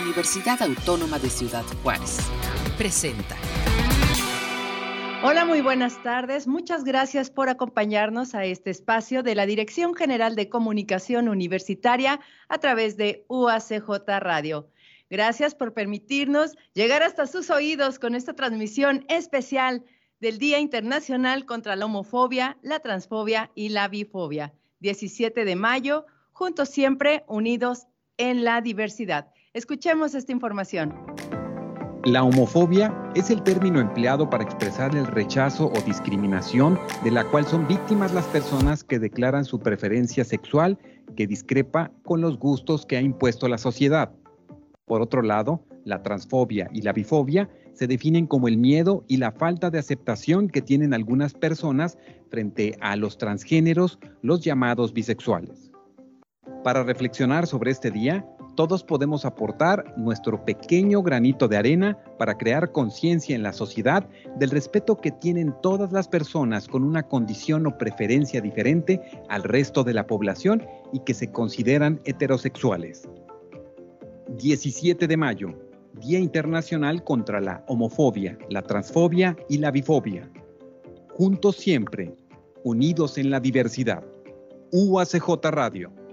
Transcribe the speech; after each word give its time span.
Universidad 0.00 0.60
Autónoma 0.62 1.18
de 1.18 1.30
Ciudad 1.30 1.64
Juárez. 1.82 2.18
Presenta. 2.76 3.34
Hola, 5.22 5.44
muy 5.44 5.62
buenas 5.62 6.02
tardes. 6.02 6.46
Muchas 6.46 6.84
gracias 6.84 7.30
por 7.30 7.48
acompañarnos 7.48 8.34
a 8.34 8.44
este 8.44 8.70
espacio 8.70 9.22
de 9.22 9.34
la 9.34 9.46
Dirección 9.46 9.94
General 9.94 10.36
de 10.36 10.48
Comunicación 10.50 11.28
Universitaria 11.28 12.20
a 12.48 12.58
través 12.58 12.96
de 12.96 13.24
UACJ 13.28 13.88
Radio. 14.20 14.68
Gracias 15.08 15.54
por 15.54 15.72
permitirnos 15.72 16.56
llegar 16.74 17.02
hasta 17.02 17.26
sus 17.26 17.48
oídos 17.50 17.98
con 17.98 18.14
esta 18.14 18.34
transmisión 18.34 19.04
especial 19.08 19.84
del 20.20 20.38
Día 20.38 20.58
Internacional 20.58 21.46
contra 21.46 21.74
la 21.74 21.86
Homofobia, 21.86 22.58
la 22.62 22.80
Transfobia 22.80 23.50
y 23.54 23.70
la 23.70 23.88
Bifobia. 23.88 24.52
17 24.80 25.44
de 25.44 25.56
mayo, 25.56 26.06
juntos 26.32 26.68
siempre, 26.68 27.24
unidos 27.28 27.86
en 28.18 28.44
la 28.44 28.60
diversidad. 28.60 29.32
Escuchemos 29.56 30.14
esta 30.14 30.32
información. 30.32 30.92
La 32.04 32.22
homofobia 32.22 32.94
es 33.14 33.30
el 33.30 33.42
término 33.42 33.80
empleado 33.80 34.28
para 34.28 34.44
expresar 34.44 34.94
el 34.94 35.06
rechazo 35.06 35.68
o 35.68 35.80
discriminación 35.80 36.78
de 37.02 37.10
la 37.10 37.24
cual 37.24 37.46
son 37.46 37.66
víctimas 37.66 38.12
las 38.12 38.26
personas 38.26 38.84
que 38.84 38.98
declaran 38.98 39.46
su 39.46 39.58
preferencia 39.58 40.26
sexual 40.26 40.78
que 41.16 41.26
discrepa 41.26 41.90
con 42.04 42.20
los 42.20 42.38
gustos 42.38 42.84
que 42.84 42.98
ha 42.98 43.00
impuesto 43.00 43.48
la 43.48 43.56
sociedad. 43.56 44.12
Por 44.84 45.00
otro 45.00 45.22
lado, 45.22 45.64
la 45.86 46.02
transfobia 46.02 46.68
y 46.74 46.82
la 46.82 46.92
bifobia 46.92 47.48
se 47.72 47.86
definen 47.86 48.26
como 48.26 48.48
el 48.48 48.58
miedo 48.58 49.06
y 49.08 49.16
la 49.16 49.32
falta 49.32 49.70
de 49.70 49.78
aceptación 49.78 50.50
que 50.50 50.60
tienen 50.60 50.92
algunas 50.92 51.32
personas 51.32 51.96
frente 52.28 52.76
a 52.82 52.94
los 52.96 53.16
transgéneros, 53.16 53.98
los 54.20 54.42
llamados 54.42 54.92
bisexuales. 54.92 55.72
Para 56.62 56.82
reflexionar 56.82 57.46
sobre 57.46 57.70
este 57.70 57.90
día, 57.90 58.26
todos 58.56 58.82
podemos 58.82 59.24
aportar 59.24 59.94
nuestro 59.96 60.44
pequeño 60.44 61.02
granito 61.02 61.46
de 61.46 61.58
arena 61.58 61.98
para 62.18 62.36
crear 62.36 62.72
conciencia 62.72 63.36
en 63.36 63.42
la 63.42 63.52
sociedad 63.52 64.08
del 64.38 64.50
respeto 64.50 64.96
que 64.96 65.12
tienen 65.12 65.54
todas 65.62 65.92
las 65.92 66.08
personas 66.08 66.66
con 66.66 66.82
una 66.82 67.04
condición 67.04 67.66
o 67.66 67.78
preferencia 67.78 68.40
diferente 68.40 69.00
al 69.28 69.44
resto 69.44 69.84
de 69.84 69.94
la 69.94 70.06
población 70.06 70.66
y 70.92 71.00
que 71.00 71.14
se 71.14 71.30
consideran 71.30 72.00
heterosexuales. 72.04 73.08
17 74.38 75.06
de 75.06 75.16
mayo, 75.16 75.48
Día 76.00 76.18
Internacional 76.18 77.04
contra 77.04 77.40
la 77.40 77.64
Homofobia, 77.68 78.36
la 78.50 78.62
Transfobia 78.62 79.36
y 79.48 79.58
la 79.58 79.70
Bifobia. 79.70 80.28
Juntos 81.10 81.56
siempre, 81.56 82.14
unidos 82.64 83.18
en 83.18 83.30
la 83.30 83.40
diversidad. 83.40 84.02
UACJ 84.72 85.44
Radio. 85.44 86.05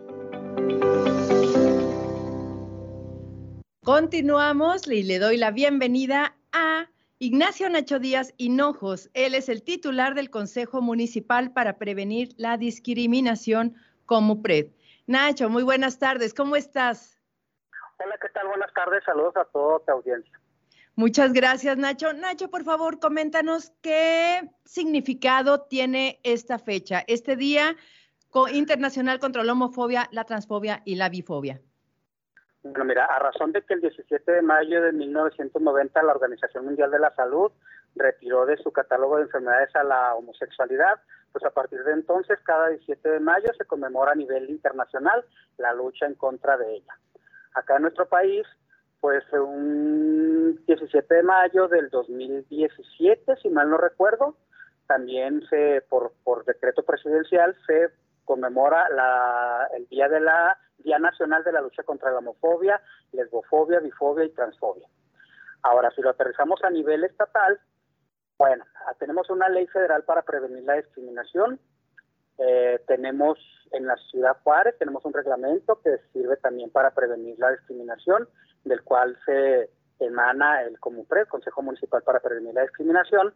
Continuamos 3.83 4.87
y 4.87 5.03
le 5.03 5.19
doy 5.19 5.35
la 5.35 5.51
bienvenida 5.51 6.37
a 6.53 6.87
Ignacio 7.19 7.69
Nacho 7.69 7.99
Díaz 7.99 8.33
Hinojos. 8.37 9.09
Él 9.13 9.35
es 9.35 9.49
el 9.49 9.61
titular 9.61 10.15
del 10.15 10.29
Consejo 10.29 10.81
Municipal 10.81 11.51
para 11.51 11.77
Prevenir 11.77 12.29
la 12.37 12.55
Discriminación 12.55 13.75
como 14.05 14.41
PRED. 14.41 14.67
Nacho, 15.05 15.49
muy 15.49 15.63
buenas 15.63 15.99
tardes, 15.99 16.33
¿cómo 16.33 16.55
estás? 16.55 17.21
Hola, 17.99 18.15
¿qué 18.21 18.29
tal? 18.29 18.47
Buenas 18.47 18.73
tardes, 18.73 19.03
saludos 19.03 19.35
a 19.35 19.43
toda 19.51 19.79
tu 19.79 19.91
audiencia. 19.91 20.39
Muchas 20.95 21.33
gracias, 21.33 21.75
Nacho. 21.75 22.13
Nacho, 22.13 22.49
por 22.49 22.63
favor, 22.63 23.01
coméntanos 23.01 23.73
qué 23.81 24.49
significado 24.63 25.63
tiene 25.63 26.21
esta 26.23 26.57
fecha, 26.57 27.03
este 27.07 27.35
Día 27.35 27.75
Internacional 28.53 29.19
contra 29.19 29.43
la 29.43 29.51
Homofobia, 29.51 30.07
la 30.13 30.23
Transfobia 30.23 30.81
y 30.85 30.95
la 30.95 31.09
Bifobia. 31.09 31.61
Bueno, 32.63 32.85
mira, 32.85 33.05
a 33.05 33.19
razón 33.19 33.51
de 33.51 33.61
que 33.61 33.73
el 33.73 33.81
17 33.81 34.31
de 34.31 34.41
mayo 34.41 34.81
de 34.81 34.93
1990 34.93 36.01
la 36.01 36.13
Organización 36.13 36.65
Mundial 36.65 36.91
de 36.91 36.99
la 36.99 37.13
Salud 37.13 37.51
retiró 37.95 38.45
de 38.45 38.57
su 38.57 38.71
catálogo 38.71 39.17
de 39.17 39.23
enfermedades 39.23 39.75
a 39.75 39.83
la 39.83 40.15
homosexualidad, 40.15 41.01
pues 41.33 41.43
a 41.43 41.49
partir 41.49 41.83
de 41.83 41.91
entonces, 41.91 42.39
cada 42.43 42.69
17 42.69 43.09
de 43.09 43.19
mayo 43.19 43.51
se 43.57 43.65
conmemora 43.65 44.13
a 44.13 44.15
nivel 44.15 44.49
internacional 44.49 45.25
la 45.57 45.73
lucha 45.73 46.05
en 46.05 46.15
contra 46.15 46.55
de 46.57 46.75
ella. 46.75 46.93
Acá 47.53 47.75
en 47.75 47.83
nuestro 47.83 48.07
país, 48.07 48.47
pues 49.01 49.23
un 49.33 50.63
17 50.65 51.13
de 51.13 51.23
mayo 51.23 51.67
del 51.67 51.89
2017, 51.89 53.35
si 53.41 53.49
mal 53.49 53.69
no 53.69 53.77
recuerdo, 53.77 54.37
también 54.87 55.41
se 55.49 55.83
por, 55.89 56.13
por 56.23 56.45
decreto 56.45 56.83
presidencial 56.83 57.55
se 57.67 57.89
conmemora 58.23 58.87
la, 58.89 59.67
el 59.75 59.87
Día 59.87 60.07
de 60.07 60.21
la 60.21 60.57
Día 60.83 60.99
Nacional 60.99 61.43
de 61.43 61.51
la 61.51 61.61
Lucha 61.61 61.83
contra 61.83 62.11
la 62.11 62.19
Homofobia, 62.19 62.81
Lesbofobia, 63.11 63.79
Bifobia 63.79 64.25
y 64.25 64.29
Transfobia. 64.29 64.87
Ahora, 65.63 65.91
si 65.91 66.01
lo 66.01 66.09
aterrizamos 66.09 66.63
a 66.63 66.69
nivel 66.69 67.03
estatal, 67.03 67.59
bueno, 68.37 68.65
tenemos 68.99 69.29
una 69.29 69.47
ley 69.49 69.67
federal 69.67 70.03
para 70.03 70.23
prevenir 70.23 70.63
la 70.63 70.75
discriminación. 70.75 71.59
Eh, 72.37 72.81
tenemos 72.87 73.37
en 73.71 73.87
la 73.87 73.95
ciudad 74.11 74.37
Juárez, 74.43 74.77
tenemos 74.77 75.05
un 75.05 75.13
reglamento 75.13 75.79
que 75.81 75.97
sirve 76.11 76.37
también 76.37 76.69
para 76.69 76.91
prevenir 76.91 77.37
la 77.39 77.51
discriminación, 77.51 78.27
del 78.63 78.83
cual 78.83 79.17
se 79.25 79.69
emana 79.99 80.63
el 80.63 80.79
COMUPRE, 80.79 81.21
el 81.21 81.27
Consejo 81.27 81.61
Municipal 81.61 82.01
para 82.03 82.19
Prevenir 82.19 82.53
la 82.53 82.63
Discriminación. 82.63 83.33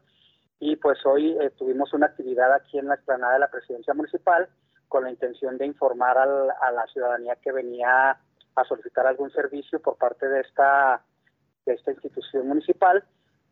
Y 0.60 0.76
pues 0.78 1.06
hoy 1.06 1.38
eh, 1.40 1.52
tuvimos 1.52 1.94
una 1.94 2.08
actividad 2.08 2.52
aquí 2.54 2.80
en 2.80 2.88
la 2.88 2.96
explanada 2.96 3.34
de 3.34 3.40
la 3.40 3.52
Presidencia 3.52 3.94
Municipal 3.94 4.50
con 4.88 5.04
la 5.04 5.12
intención 5.12 5.58
de 5.58 5.66
informar 5.66 6.18
a 6.18 6.72
la 6.72 6.88
ciudadanía 6.92 7.36
que 7.36 7.52
venía 7.52 8.18
a 8.56 8.64
solicitar 8.64 9.06
algún 9.06 9.32
servicio 9.32 9.80
por 9.82 9.98
parte 9.98 10.28
de 10.28 10.42
esta, 10.42 11.04
de 11.66 11.74
esta 11.74 11.92
institución 11.92 12.48
municipal 12.48 13.04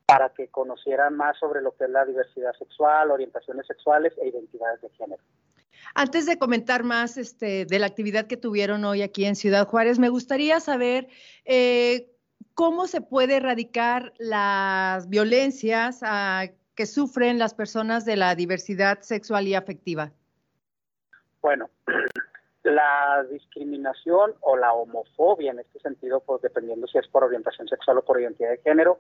para 0.06 0.30
que 0.30 0.48
conocieran 0.48 1.16
más 1.16 1.38
sobre 1.40 1.62
lo 1.62 1.76
que 1.76 1.86
es 1.86 1.90
la 1.90 2.06
diversidad 2.06 2.54
sexual, 2.58 3.12
orientaciones 3.12 3.66
sexuales 3.68 4.14
e 4.22 4.28
identidades 4.28 4.82
de 4.82 4.90
género. 4.92 5.22
Antes 5.94 6.26
de 6.26 6.38
comentar 6.38 6.84
más 6.84 7.18
este, 7.18 7.66
de 7.66 7.80
la 7.80 7.86
actividad 7.86 8.28
que 8.28 8.38
tuvieron 8.38 8.86
hoy 8.86 9.02
aquí 9.02 9.26
en 9.26 9.36
Ciudad 9.36 9.68
Juárez, 9.68 10.00
me 10.00 10.10
gustaría 10.10 10.60
saber 10.60 11.08
eh, 11.46 12.12
cómo 12.54 12.88
se 12.88 13.02
puede 13.02 13.38
erradicar 13.38 14.14
las 14.18 15.10
violencias 15.10 16.00
a, 16.02 16.48
que 16.76 16.86
sufren 16.86 17.40
las 17.40 17.54
personas 17.54 18.06
de 18.06 18.16
la 18.16 18.36
diversidad 18.36 19.02
sexual 19.02 19.48
y 19.48 19.56
afectiva. 19.56 20.12
Bueno, 21.46 21.70
la 22.64 23.24
discriminación 23.30 24.34
o 24.42 24.58
la 24.58 24.74
homofobia 24.74 25.52
en 25.52 25.60
este 25.60 25.78
sentido, 25.78 26.20
pues 26.22 26.42
dependiendo 26.42 26.88
si 26.88 26.98
es 26.98 27.08
por 27.08 27.24
orientación 27.24 27.68
sexual 27.68 28.00
o 28.00 28.04
por 28.04 28.20
identidad 28.20 28.50
de 28.50 28.62
género, 28.64 28.98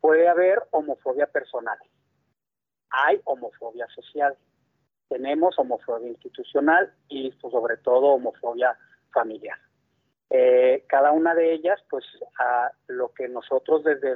puede 0.00 0.28
haber 0.28 0.62
homofobia 0.70 1.26
personal. 1.26 1.76
Hay 2.90 3.20
homofobia 3.24 3.88
social. 3.96 4.36
Tenemos 5.08 5.58
homofobia 5.58 6.06
institucional 6.06 6.94
y 7.08 7.32
pues, 7.32 7.50
sobre 7.50 7.78
todo 7.78 8.14
homofobia 8.14 8.78
familiar. 9.12 9.58
Eh, 10.30 10.84
cada 10.86 11.10
una 11.10 11.34
de 11.34 11.52
ellas, 11.52 11.80
pues 11.90 12.04
a 12.38 12.70
lo 12.86 13.12
que 13.12 13.26
nosotros 13.26 13.82
desde 13.82 14.14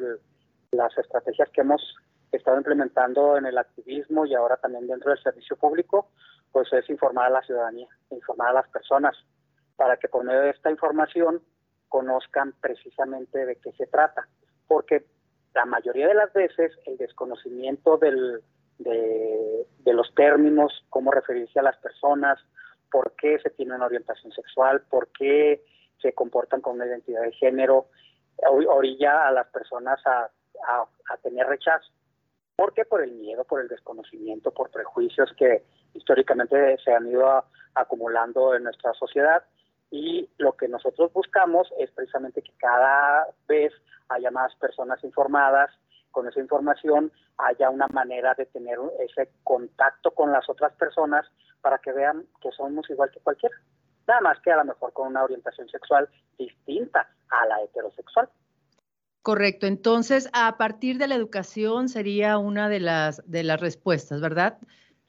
las 0.71 0.97
estrategias 0.97 1.49
que 1.49 1.63
hemos 1.63 1.97
estado 2.37 2.59
implementando 2.59 3.37
en 3.37 3.47
el 3.47 3.59
activismo 3.59 4.27
y 4.27 4.35
ahora 4.35 4.57
también 4.57 4.87
dentro 4.87 5.11
del 5.11 5.23
servicio 5.23 5.57
público, 5.57 6.11
pues 6.53 6.73
es 6.73 6.89
informar 6.91 7.27
a 7.27 7.31
la 7.31 7.43
ciudadanía, 7.43 7.89
informar 8.11 8.49
a 8.49 8.55
las 8.55 8.69
personas, 8.69 9.17
para 9.77 9.97
que 9.97 10.09
por 10.09 10.25
medio 10.25 10.43
de 10.43 10.51
esta 10.51 10.71
información 10.71 11.43
conozcan 11.89 12.55
precisamente 12.61 13.47
de 13.47 13.57
qué 13.57 13.73
se 13.73 13.87
trata. 13.87 14.29
Porque 14.69 15.07
la 15.55 15.65
mayoría 15.65 16.09
de 16.09 16.15
las 16.15 16.33
veces 16.33 16.73
el 16.87 16.97
desconocimiento 16.97 17.99
de, 17.99 18.41
los 19.87 20.15
términos, 20.15 20.85
cómo 20.89 21.11
referirse 21.11 21.59
a 21.59 21.65
las 21.65 21.77
personas, 21.79 22.39
por 22.91 23.15
qué 23.17 23.39
se 23.41 23.51
tiene 23.51 23.75
una 23.75 23.87
orientación 23.87 24.33
sexual, 24.33 24.83
por 24.89 25.09
qué 25.09 25.65
se 26.01 26.13
comportan 26.13 26.61
con 26.61 26.77
una 26.77 26.87
identidad 26.87 27.23
de 27.23 27.33
género, 27.33 27.87
orilla 28.69 29.27
a 29.27 29.33
las 29.33 29.49
personas 29.49 30.01
a 30.07 30.31
tener 31.23 31.47
rechazo. 31.47 31.91
¿Por 32.61 32.75
qué? 32.75 32.85
Por 32.85 33.03
el 33.03 33.13
miedo, 33.13 33.45
por 33.45 33.63
el 33.63 33.69
desconocimiento, 33.69 34.51
por 34.51 34.71
prejuicios 34.71 35.33
que 35.39 35.65
históricamente 35.95 36.77
se 36.85 36.93
han 36.93 37.07
ido 37.07 37.43
acumulando 37.75 38.55
en 38.55 38.65
nuestra 38.65 38.93
sociedad 38.93 39.43
y 39.91 40.29
lo 40.37 40.53
que 40.59 40.69
nosotros 40.69 41.11
buscamos 41.15 41.73
es 41.79 41.91
precisamente 41.93 42.43
que 42.43 42.53
cada 42.59 43.27
vez 43.49 43.73
haya 44.11 44.31
más 44.31 44.55
personas 44.57 45.03
informadas, 45.05 45.71
con 46.11 46.29
esa 46.29 46.39
información 46.39 47.11
haya 47.39 47.71
una 47.71 47.89
manera 47.95 48.35
de 48.35 48.45
tener 48.45 48.79
ese 49.09 49.31
contacto 49.43 50.11
con 50.11 50.31
las 50.31 50.47
otras 50.51 50.75
personas 50.75 51.25
para 51.63 51.79
que 51.79 51.93
vean 51.93 52.27
que 52.43 52.51
somos 52.51 52.91
igual 52.91 53.11
que 53.11 53.21
cualquiera. 53.21 53.57
Nada 54.07 54.21
más 54.21 54.39
que 54.43 54.53
a 54.53 54.57
lo 54.57 54.67
mejor 54.67 54.93
con 54.93 55.07
una 55.07 55.25
orientación 55.25 55.67
sexual 55.71 56.11
distinta 56.37 57.09
a 57.31 57.47
la 57.47 57.63
heterosexual. 57.63 58.29
Correcto. 59.23 59.67
Entonces, 59.67 60.31
a 60.33 60.57
partir 60.57 60.97
de 60.99 61.07
la 61.07 61.15
educación 61.15 61.89
sería 61.89 62.39
una 62.39 62.69
de 62.69 62.81
las 62.81 63.23
de 63.31 63.43
las 63.43 63.61
respuestas, 63.61 64.21
¿verdad? 64.21 64.59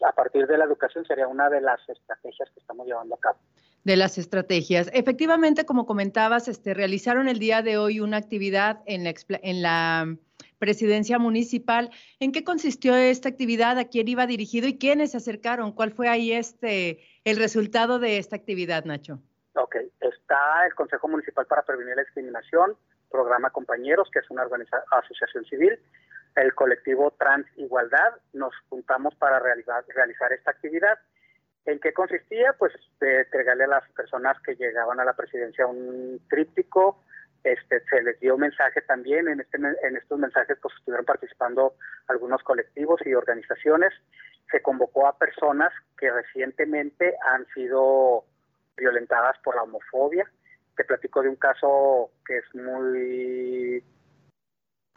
A 0.05 0.11
partir 0.11 0.47
de 0.47 0.57
la 0.57 0.65
educación 0.65 1.05
sería 1.05 1.27
una 1.27 1.49
de 1.49 1.61
las 1.61 1.79
estrategias 1.87 2.49
que 2.51 2.59
estamos 2.59 2.87
llevando 2.87 3.15
a 3.15 3.19
cabo. 3.19 3.37
de 3.83 3.95
las 3.95 4.17
estrategias. 4.17 4.89
Efectivamente, 4.93 5.65
como 5.65 5.85
comentabas, 5.85 6.47
este, 6.47 6.73
realizaron 6.73 7.27
el 7.27 7.39
día 7.39 7.61
de 7.63 7.77
hoy 7.77 7.99
una 7.99 8.17
actividad 8.17 8.81
en 8.85 9.03
la, 9.03 9.13
en 9.41 9.61
la 9.61 10.15
presidencia 10.59 11.17
municipal. 11.17 11.89
¿En 12.19 12.31
qué 12.31 12.43
consistió 12.43 12.95
esta 12.95 13.29
actividad? 13.29 13.79
¿A 13.79 13.85
quién 13.85 14.07
iba 14.07 14.27
dirigido 14.27 14.67
y 14.67 14.77
quiénes 14.77 15.11
se 15.11 15.17
acercaron? 15.17 15.71
¿Cuál 15.71 15.91
fue 15.91 16.09
ahí 16.09 16.31
este 16.31 16.99
el 17.23 17.37
resultado 17.37 17.97
de 17.97 18.17
esta 18.19 18.35
actividad, 18.35 18.85
Nacho? 18.85 19.19
Ok, 19.55 19.77
está 19.99 20.65
el 20.67 20.75
Consejo 20.75 21.07
Municipal 21.07 21.45
para 21.47 21.63
Prevenir 21.63 21.95
la 21.95 22.03
Discriminación, 22.03 22.75
programa 23.11 23.49
Compañeros, 23.49 24.09
que 24.11 24.19
es 24.19 24.29
una 24.29 24.43
asociación 24.91 25.45
civil, 25.45 25.79
el 26.35 26.55
colectivo 26.55 27.11
Trans 27.11 27.45
Igualdad, 27.57 28.15
nos 28.33 28.53
juntamos 28.69 29.13
para 29.15 29.39
realizar, 29.39 29.83
realizar 29.93 30.31
esta 30.31 30.51
actividad. 30.51 30.97
¿En 31.65 31.79
qué 31.79 31.93
consistía? 31.93 32.53
Pues 32.57 32.73
de 32.99 33.21
entregarle 33.21 33.65
a 33.65 33.67
las 33.67 33.91
personas 33.91 34.37
que 34.41 34.55
llegaban 34.55 34.99
a 34.99 35.05
la 35.05 35.13
presidencia 35.13 35.67
un 35.67 36.19
tríptico, 36.29 37.03
este, 37.43 37.83
se 37.89 38.03
les 38.03 38.19
dio 38.19 38.37
mensaje 38.37 38.81
también, 38.81 39.27
en, 39.27 39.41
este, 39.41 39.57
en 39.57 39.97
estos 39.97 40.19
mensajes 40.19 40.57
pues 40.61 40.73
estuvieron 40.77 41.05
participando 41.05 41.73
algunos 42.07 42.43
colectivos 42.43 43.01
y 43.05 43.13
organizaciones, 43.13 43.93
se 44.51 44.61
convocó 44.61 45.07
a 45.07 45.17
personas 45.17 45.71
que 45.97 46.11
recientemente 46.11 47.15
han 47.33 47.45
sido 47.53 48.25
violentadas 48.77 49.37
por 49.43 49.55
la 49.55 49.63
homofobia. 49.63 50.29
Te 50.75 50.83
platico 50.83 51.21
de 51.21 51.29
un 51.29 51.35
caso 51.35 52.11
que 52.25 52.37
es 52.37 52.55
muy 52.55 53.83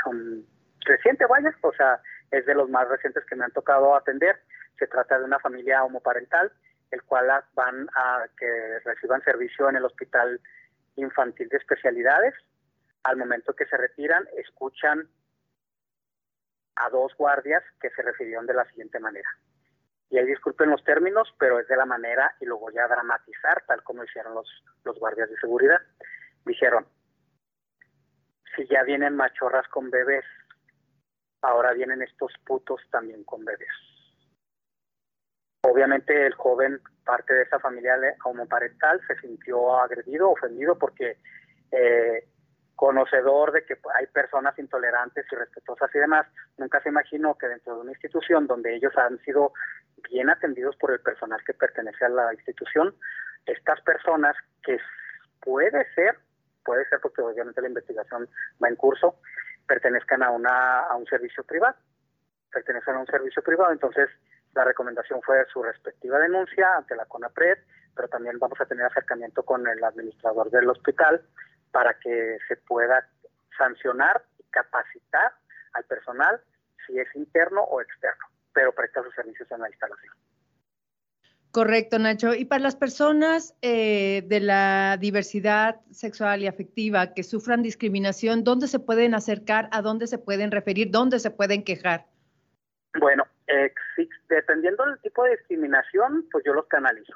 um, 0.07 0.45
reciente, 0.81 1.27
vaya, 1.27 1.55
o 1.63 1.73
sea, 1.73 2.01
es 2.31 2.47
de 2.47 2.55
los 2.55 2.69
más 2.71 2.89
recientes 2.89 3.25
que 3.27 3.37
me 3.37 3.45
han 3.45 3.53
tocado 3.53 3.95
atender. 3.95 4.41
Se 4.79 4.87
trata 4.87 5.19
de 5.19 5.25
una 5.25 5.39
familia 5.39 5.85
homoparental, 5.85 6.53
el 6.91 7.03
cual 7.03 7.27
van 7.55 7.89
a 7.95 8.27
que 8.37 8.79
reciban 8.85 9.23
servicio 9.23 9.69
en 9.69 9.77
el 9.77 9.85
hospital 9.85 10.41
infantil 10.97 11.49
de 11.49 11.57
especialidades. 11.57 12.35
Al 13.03 13.17
momento 13.17 13.55
que 13.55 13.67
se 13.67 13.77
retiran, 13.77 14.27
escuchan 14.37 15.09
a 16.77 16.89
dos 16.91 17.15
guardias 17.17 17.63
que 17.81 17.91
se 17.91 18.03
refirieron 18.03 18.47
de 18.47 18.55
la 18.55 18.65
siguiente 18.67 18.99
manera. 18.99 19.29
Y 20.15 20.19
ahí 20.19 20.27
disculpen 20.27 20.71
los 20.71 20.85
términos, 20.85 21.27
pero 21.41 21.59
es 21.59 21.67
de 21.67 21.77
la 21.77 21.87
manera, 21.87 22.37
y 22.41 22.45
lo 22.45 22.57
voy 22.57 22.79
a 22.79 22.87
dramatizar, 22.87 23.65
tal 23.67 23.83
como 23.83 24.05
hicieron 24.05 24.33
los, 24.33 24.49
los 24.85 24.97
guardias 25.01 25.29
de 25.29 25.37
seguridad. 25.39 25.81
Dijeron, 26.45 26.87
si 28.55 28.65
ya 28.69 28.85
vienen 28.85 29.17
machorras 29.17 29.67
con 29.67 29.91
bebés, 29.91 30.25
ahora 31.43 31.73
vienen 31.73 32.01
estos 32.01 32.33
putos 32.47 32.81
también 32.93 33.25
con 33.25 33.45
bebés. 33.45 33.67
Obviamente 35.63 36.27
el 36.27 36.35
joven, 36.35 36.81
parte 37.05 37.35
de 37.35 37.43
esa 37.43 37.59
familia 37.59 37.97
homoparental, 38.25 39.01
se 39.09 39.19
sintió 39.19 39.81
agredido, 39.81 40.31
ofendido, 40.31 40.79
porque 40.79 41.19
eh, 41.73 42.29
conocedor 42.77 43.51
de 43.51 43.65
que 43.65 43.77
hay 43.99 44.07
personas 44.07 44.57
intolerantes 44.61 45.27
y 45.33 45.35
respetuosas 45.35 45.93
y 45.93 45.99
demás, 45.99 46.25
nunca 46.57 46.81
se 46.83 46.91
imaginó 46.91 47.37
que 47.37 47.49
dentro 47.49 47.75
de 47.75 47.81
una 47.81 47.91
institución 47.91 48.47
donde 48.47 48.77
ellos 48.77 48.97
han 48.97 49.19
sido 49.25 49.53
bien 50.11 50.31
atendidos 50.31 50.77
por 50.77 50.93
el 50.93 51.01
personal 51.01 51.43
que 51.45 51.55
pertenece 51.55 52.05
a 52.05 52.09
la 52.09 52.33
institución, 52.33 52.95
estas 53.47 53.81
personas 53.83 54.37
que 54.63 54.79
puede 55.41 55.87
ser, 55.95 56.19
puede 56.65 56.89
ser 56.89 57.01
porque 57.01 57.23
obviamente 57.23 57.61
la 57.61 57.69
investigación 57.69 58.29
va 58.63 58.69
en 58.69 58.77
curso, 58.77 59.17
pertenezcan 59.67 60.23
a, 60.23 60.31
una, 60.31 60.81
a 60.81 60.97
un 60.97 61.07
servicio 61.07 61.45
privado, 61.45 61.77
pertenecen 62.53 62.95
a 62.95 63.01
un 63.01 63.07
servicio 63.07 63.43
privado, 63.43 63.73
entonces 63.73 64.09
la 64.55 64.65
recomendación 64.65 65.21
fue 65.23 65.45
su 65.53 65.63
respectiva 65.63 66.19
denuncia 66.19 66.77
ante 66.77 66.97
la 66.97 67.07
CONAPRED, 67.07 67.59
pero 67.95 68.09
también 68.09 68.39
vamos 68.39 68.61
a 68.61 68.67
tener 68.67 68.87
acercamiento 68.87 69.43
con 69.43 69.67
el 69.67 69.83
administrador 69.83 70.51
del 70.51 70.69
hospital 70.69 71.23
para 71.73 71.95
que 71.95 72.39
se 72.49 72.57
pueda 72.57 73.07
sancionar 73.59 74.23
y 74.39 74.45
capacitar 74.45 75.33
al 75.75 75.85
personal 75.85 76.41
si 76.87 76.99
es 76.99 77.09
interno 77.15 77.63
o 77.63 77.81
externo 77.81 78.34
pero 78.55 78.73
presta 78.73 79.03
sus 79.03 79.15
servicios 79.15 79.51
en 79.51 79.61
la 79.61 79.69
instalación. 79.69 80.15
Correcto, 81.55 82.01
Nacho. 82.01 82.35
Y 82.35 82.47
para 82.47 82.63
las 82.63 82.75
personas 82.75 83.55
eh, 83.63 84.25
de 84.27 84.41
la 84.41 84.97
diversidad 84.99 85.81
sexual 85.93 86.43
y 86.43 86.49
afectiva 86.49 87.15
que 87.15 87.23
sufran 87.23 87.63
discriminación, 87.63 88.43
¿dónde 88.43 88.67
se 88.67 88.81
pueden 88.81 89.15
acercar? 89.15 89.69
¿A 89.71 89.81
dónde 89.81 90.09
se 90.09 90.19
pueden 90.19 90.51
referir? 90.51 90.91
¿Dónde 90.91 91.21
se 91.21 91.31
pueden 91.31 91.63
quejar? 91.63 92.07
Bueno, 92.99 93.25
dependiendo 94.29 94.85
del 94.85 94.99
tipo 95.01 95.23
de 95.23 95.37
discriminación, 95.37 96.27
pues 96.33 96.45
yo 96.45 96.55
los 96.55 96.67
canalizo. 96.67 97.15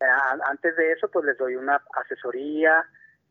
Eh, 0.00 0.06
antes 0.44 0.74
de 0.76 0.92
eso, 0.92 1.08
pues 1.08 1.24
les 1.24 1.38
doy 1.38 1.54
una 1.54 1.80
asesoría, 1.94 2.84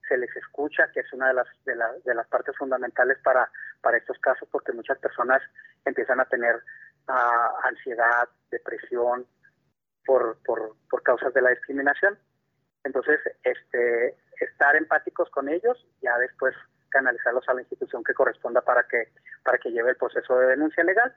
se 0.08 0.18
les 0.18 0.34
escucha, 0.38 0.90
que 0.94 1.02
es 1.02 1.12
una 1.12 1.28
de 1.28 1.34
las, 1.34 1.48
de, 1.66 1.76
de 2.06 2.16
las 2.16 2.28
partes 2.28 2.56
fundamentales 2.58 3.18
para, 3.22 3.52
para 3.82 3.98
estos 3.98 4.18
casos, 4.20 4.48
porque 4.50 4.72
muchas 4.72 4.98
personas 5.00 5.42
empiezan 5.84 6.22
a 6.22 6.26
tener 6.26 6.62
ansiedad, 7.08 8.30
depresión, 8.50 9.26
por, 10.06 10.38
por, 10.44 10.76
por 10.90 11.04
causas 11.04 11.34
de 11.34 11.42
la 11.42 11.52
discriminación. 11.52 12.18
Entonces, 12.84 13.20
este, 13.44 14.18
estar 14.40 14.76
empáticos 14.76 15.30
con 15.30 15.48
ellos, 15.50 15.86
ya 16.02 16.18
después 16.18 16.56
canalizarlos 16.90 17.48
a 17.48 17.54
la 17.54 17.62
institución 17.62 18.04
que 18.04 18.14
corresponda 18.14 18.60
para 18.62 18.84
que, 18.88 19.08
para 19.44 19.58
que 19.58 19.72
lleve 19.72 19.92
el 19.92 19.96
proceso 19.96 20.38
de 20.38 20.48
denuncia 20.48 20.84
legal. 20.84 21.16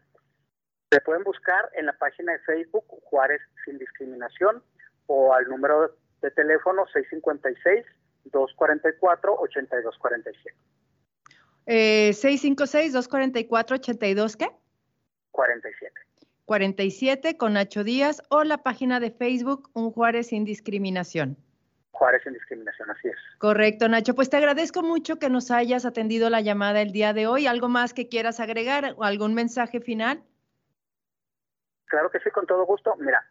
Se 0.90 1.00
pueden 1.00 1.25
buscar 1.25 1.69
en 1.75 1.86
la 1.86 1.94
página 1.94 2.32
de 2.32 2.38
Facebook 2.40 2.84
Juárez 3.04 3.40
Sin 3.64 3.78
Discriminación 3.78 4.62
o 5.06 5.32
al 5.34 5.48
número 5.48 5.96
de 6.22 6.31
teléfono 6.31 6.86
656-244-8247. 8.31 10.54
Eh, 11.66 12.10
656-244-82 12.10 14.36
¿qué? 14.36 14.50
47. 15.34 15.92
47 16.46 17.36
con 17.36 17.54
Nacho 17.54 17.84
Díaz 17.84 18.22
o 18.31 18.44
la 18.44 18.58
página 18.58 19.00
de 19.00 19.10
Facebook 19.10 19.69
Un 19.75 19.90
Juárez 19.90 20.28
sin 20.28 20.44
discriminación. 20.44 21.36
Juárez 21.90 22.22
sin 22.22 22.32
discriminación, 22.32 22.90
así 22.90 23.08
es. 23.08 23.16
Correcto, 23.38 23.88
Nacho. 23.88 24.14
Pues 24.14 24.31
te 24.31 24.36
agradezco 24.36 24.82
mucho 24.82 25.19
que 25.19 25.31
nos 25.31 25.50
hayas 25.50 25.84
atendido 25.84 26.31
la 26.31 26.40
llamada 26.40 26.81
el 26.82 26.92
día 26.92 27.12
de 27.12 27.26
hoy. 27.26 27.46
¿Algo 27.46 27.69
más 27.69 27.94
que 27.94 28.08
quieras 28.08 28.40
agregar 28.40 28.94
o 28.96 29.04
algún 29.04 29.34
mensaje 29.34 29.81
final? 29.81 30.22
Claro 31.86 32.10
que 32.10 32.20
sí, 32.20 32.31
con 32.31 32.46
todo 32.46 32.64
gusto. 32.64 32.94
Mira, 32.98 33.25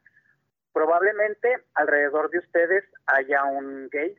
probablemente 0.74 1.64
alrededor 1.76 2.30
de 2.32 2.40
ustedes 2.40 2.84
haya 3.06 3.46
un 3.46 3.90
gay, 3.90 4.18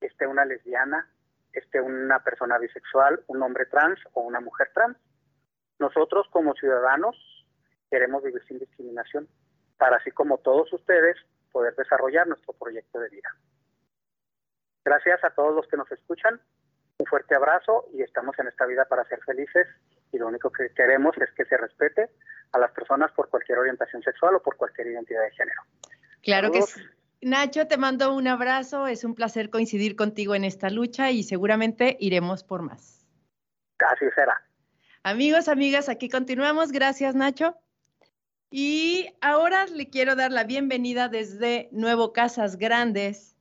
esté 0.00 0.26
una 0.26 0.44
lesbiana, 0.44 1.08
esté 1.52 1.80
una 1.80 2.22
persona 2.24 2.58
bisexual, 2.58 3.22
un 3.26 3.42
hombre 3.42 3.66
trans 3.66 3.98
o 4.12 4.22
una 4.22 4.40
mujer 4.40 4.70
trans 4.74 4.96
nosotros 5.78 6.26
como 6.30 6.54
ciudadanos 6.54 7.16
queremos 7.90 8.22
vivir 8.22 8.42
sin 8.46 8.58
discriminación 8.58 9.28
para 9.76 9.96
así 9.96 10.10
como 10.10 10.38
todos 10.38 10.72
ustedes 10.72 11.16
poder 11.52 11.74
desarrollar 11.76 12.26
nuestro 12.26 12.52
proyecto 12.52 12.98
de 13.00 13.08
vida. 13.08 13.34
Gracias 14.84 15.22
a 15.24 15.30
todos 15.30 15.54
los 15.54 15.66
que 15.68 15.76
nos 15.76 15.90
escuchan, 15.92 16.40
un 16.98 17.06
fuerte 17.06 17.34
abrazo 17.34 17.86
y 17.92 18.02
estamos 18.02 18.38
en 18.38 18.48
esta 18.48 18.66
vida 18.66 18.84
para 18.86 19.04
ser 19.04 19.20
felices 19.24 19.66
y 20.12 20.18
lo 20.18 20.26
único 20.26 20.50
que 20.50 20.70
queremos 20.74 21.16
es 21.18 21.30
que 21.32 21.44
se 21.44 21.56
respete 21.56 22.10
a 22.52 22.58
las 22.58 22.72
personas 22.72 23.12
por 23.12 23.28
cualquier 23.28 23.58
orientación 23.58 24.02
sexual 24.02 24.34
o 24.36 24.42
por 24.42 24.56
cualquier 24.56 24.88
identidad 24.88 25.22
de 25.22 25.30
género. 25.32 25.62
Claro 26.22 26.50
que 26.50 26.62
sí. 26.62 26.80
Nacho, 27.20 27.66
te 27.66 27.76
mando 27.76 28.14
un 28.14 28.28
abrazo, 28.28 28.86
es 28.86 29.04
un 29.04 29.14
placer 29.14 29.50
coincidir 29.50 29.96
contigo 29.96 30.34
en 30.34 30.44
esta 30.44 30.70
lucha 30.70 31.10
y 31.10 31.24
seguramente 31.24 31.96
iremos 31.98 32.44
por 32.44 32.62
más. 32.62 33.04
Así 33.78 34.06
será. 34.14 34.47
Amigos, 35.02 35.48
amigas, 35.48 35.88
aquí 35.88 36.08
continuamos. 36.08 36.72
Gracias, 36.72 37.14
Nacho. 37.14 37.56
Y 38.50 39.06
ahora 39.20 39.66
le 39.66 39.88
quiero 39.90 40.16
dar 40.16 40.32
la 40.32 40.44
bienvenida 40.44 41.08
desde 41.08 41.68
Nuevo 41.72 42.12
Casas 42.12 42.56
Grandes 42.56 43.36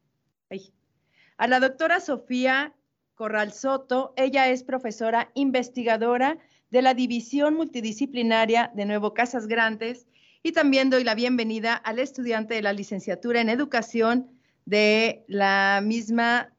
a 1.37 1.47
la 1.47 1.59
doctora 1.59 1.99
Sofía 1.99 2.73
Corral 3.15 3.53
Soto. 3.53 4.13
Ella 4.17 4.49
es 4.49 4.63
profesora 4.63 5.31
investigadora 5.33 6.37
de 6.71 6.81
la 6.81 6.93
División 6.93 7.55
Multidisciplinaria 7.55 8.71
de 8.75 8.85
Nuevo 8.85 9.13
Casas 9.13 9.47
Grandes 9.47 10.07
y 10.43 10.51
también 10.51 10.89
doy 10.89 11.03
la 11.03 11.15
bienvenida 11.15 11.75
al 11.75 11.99
estudiante 11.99 12.55
de 12.55 12.61
la 12.61 12.73
licenciatura 12.73 13.41
en 13.41 13.49
educación 13.49 14.29
de 14.65 15.23
la 15.27 15.81
misma 15.83 16.53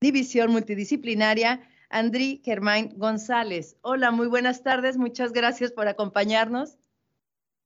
División 0.00 0.50
Multidisciplinaria, 0.50 1.66
Andri 1.94 2.40
Germain 2.44 2.92
González. 2.96 3.76
Hola, 3.82 4.10
muy 4.10 4.26
buenas 4.26 4.64
tardes, 4.64 4.96
muchas 4.96 5.32
gracias 5.32 5.70
por 5.70 5.86
acompañarnos. 5.86 6.76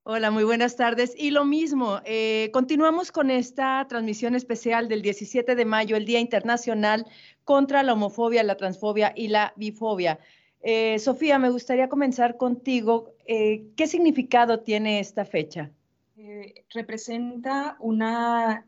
Hola, 0.03 0.31
muy 0.31 0.45
buenas 0.45 0.77
tardes. 0.77 1.15
Y 1.17 1.31
lo 1.31 1.47
mismo, 1.47 2.01
eh, 2.05 2.51
continuamos 2.53 3.11
con 3.11 3.31
esta 3.31 3.87
transmisión 3.89 4.35
especial 4.35 4.87
del 4.87 5.01
17 5.01 5.55
de 5.55 5.65
mayo, 5.65 5.97
el 5.97 6.05
Día 6.05 6.21
Internacional 6.21 7.07
contra 7.45 7.83
la 7.83 7.95
Homofobia, 7.95 8.43
la 8.43 8.59
Transfobia 8.59 9.15
y 9.17 9.29
la 9.29 9.55
Bifobia. 9.57 10.19
Eh, 10.61 10.99
Sofía, 10.99 11.39
me 11.39 11.49
gustaría 11.49 11.89
comenzar 11.89 12.37
contigo. 12.37 13.15
Eh, 13.27 13.65
¿Qué 13.77 13.87
significado 13.87 14.61
tiene 14.61 15.01
esta 15.01 15.25
fecha? 15.25 15.71
representa 16.75 17.77
una 17.81 18.67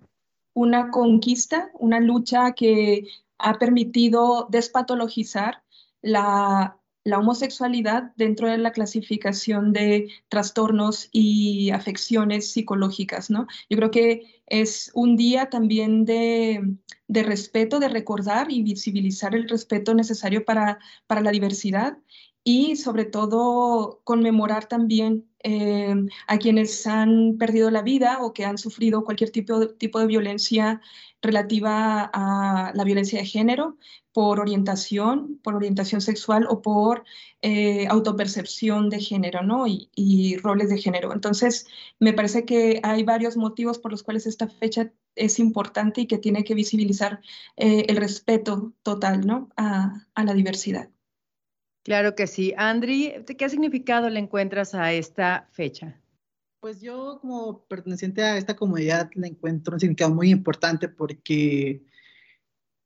una 0.54 0.90
conquista, 0.90 1.70
una 1.78 2.00
lucha 2.00 2.52
que 2.52 3.04
ha 3.42 3.58
permitido 3.58 4.46
despatologizar 4.50 5.62
la, 6.02 6.80
la 7.04 7.18
homosexualidad 7.18 8.12
dentro 8.16 8.48
de 8.48 8.58
la 8.58 8.72
clasificación 8.72 9.72
de 9.72 10.08
trastornos 10.28 11.08
y 11.12 11.70
afecciones 11.70 12.52
psicológicas, 12.52 13.30
¿no? 13.30 13.46
Yo 13.68 13.76
creo 13.78 13.90
que 13.90 14.42
es 14.46 14.90
un 14.94 15.16
día 15.16 15.48
también 15.48 16.04
de, 16.04 16.76
respeto, 17.08 17.80
de 17.80 17.88
recordar 17.88 18.50
y 18.52 18.62
visibilizar 18.62 19.34
el 19.34 19.48
respeto 19.48 19.94
necesario 19.94 20.44
para, 20.44 20.78
para 21.06 21.22
la 21.22 21.30
diversidad 21.30 21.96
y 22.44 22.76
sobre 22.76 23.04
todo 23.04 24.00
conmemorar 24.04 24.66
también 24.66 25.26
eh, 25.42 25.94
a 26.26 26.38
quienes 26.38 26.86
han 26.86 27.36
perdido 27.38 27.70
la 27.70 27.82
vida 27.82 28.18
o 28.20 28.32
que 28.32 28.44
han 28.44 28.58
sufrido 28.58 29.04
cualquier 29.04 29.30
tipo 29.30 29.68
tipo 29.68 29.98
de 29.98 30.06
violencia 30.06 30.80
relativa 31.22 32.10
a 32.12 32.72
la 32.74 32.84
violencia 32.84 33.18
de 33.20 33.26
género, 33.26 33.76
por 34.12 34.40
orientación, 34.40 35.38
por 35.42 35.54
orientación 35.54 36.00
sexual 36.00 36.46
o 36.48 36.62
por 36.62 37.04
eh, 37.42 37.86
autopercepción 37.88 38.90
de 38.90 39.00
género, 39.00 39.42
¿no? 39.42 39.66
Y, 39.66 40.36
roles 40.42 40.70
de 40.70 40.78
género. 40.78 41.12
Entonces, 41.12 41.66
me 41.98 42.12
parece 42.12 42.44
que 42.44 42.80
hay 42.82 43.04
varios 43.04 43.36
motivos 43.36 43.78
por 43.78 43.92
los 43.92 44.02
cuales 44.02 44.26
esta 44.26 44.48
fecha 44.48 44.92
es 45.14 45.38
importante 45.38 46.02
y 46.02 46.06
que 46.06 46.18
tiene 46.18 46.44
que 46.44 46.54
visibilizar 46.54 47.20
eh, 47.56 47.84
el 47.88 47.96
respeto 47.96 48.72
total, 48.82 49.26
¿no? 49.26 49.50
A, 49.56 50.06
a, 50.14 50.24
la 50.24 50.34
diversidad. 50.34 50.88
Claro 51.84 52.14
que 52.14 52.26
sí. 52.26 52.52
Andri, 52.56 53.14
¿qué 53.38 53.48
significado 53.48 54.08
le 54.10 54.20
encuentras 54.20 54.74
a 54.74 54.92
esta 54.92 55.48
fecha? 55.52 55.99
Pues 56.60 56.82
yo 56.82 57.18
como 57.22 57.64
perteneciente 57.68 58.22
a 58.22 58.36
esta 58.36 58.54
comunidad 58.54 59.10
le 59.14 59.28
encuentro 59.28 59.72
un 59.72 59.80
significado 59.80 60.14
muy 60.14 60.30
importante 60.30 60.90
porque 60.90 61.82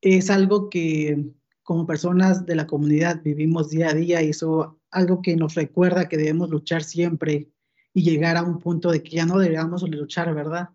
es 0.01 0.31
algo 0.31 0.71
que 0.71 1.33
como 1.65 1.85
personas 1.85 2.47
de 2.47 2.55
la 2.55 2.69
comunidad 2.69 3.21
vivimos 3.25 3.71
día 3.71 3.89
a 3.89 3.95
día 3.95 4.23
y 4.23 4.29
eso 4.29 4.81
algo 4.93 5.23
que 5.23 5.35
nos 5.35 5.57
recuerda 5.57 6.09
que 6.09 6.17
debemos 6.17 6.51
luchar 6.51 6.85
siempre 6.85 7.51
y 7.93 8.03
llegar 8.03 8.37
a 8.37 8.45
un 8.45 8.61
punto 8.61 8.93
de 8.93 9.03
que 9.03 9.17
ya 9.17 9.27
no 9.27 9.39
debemos 9.39 9.83
luchar, 9.89 10.33
¿verdad? 10.33 10.69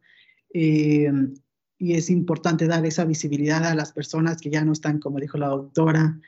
Eh, 0.53 1.09
y 1.77 1.93
es 1.93 2.09
importante 2.09 2.67
dar 2.67 2.85
esa 2.85 3.05
visibilidad 3.05 3.63
a 3.63 3.75
las 3.75 3.93
personas 3.93 4.41
que 4.41 4.49
ya 4.49 4.65
no 4.65 4.73
están, 4.73 4.99
como 4.99 5.19
dijo 5.19 5.37
la 5.37 5.47
doctora, 5.47 6.19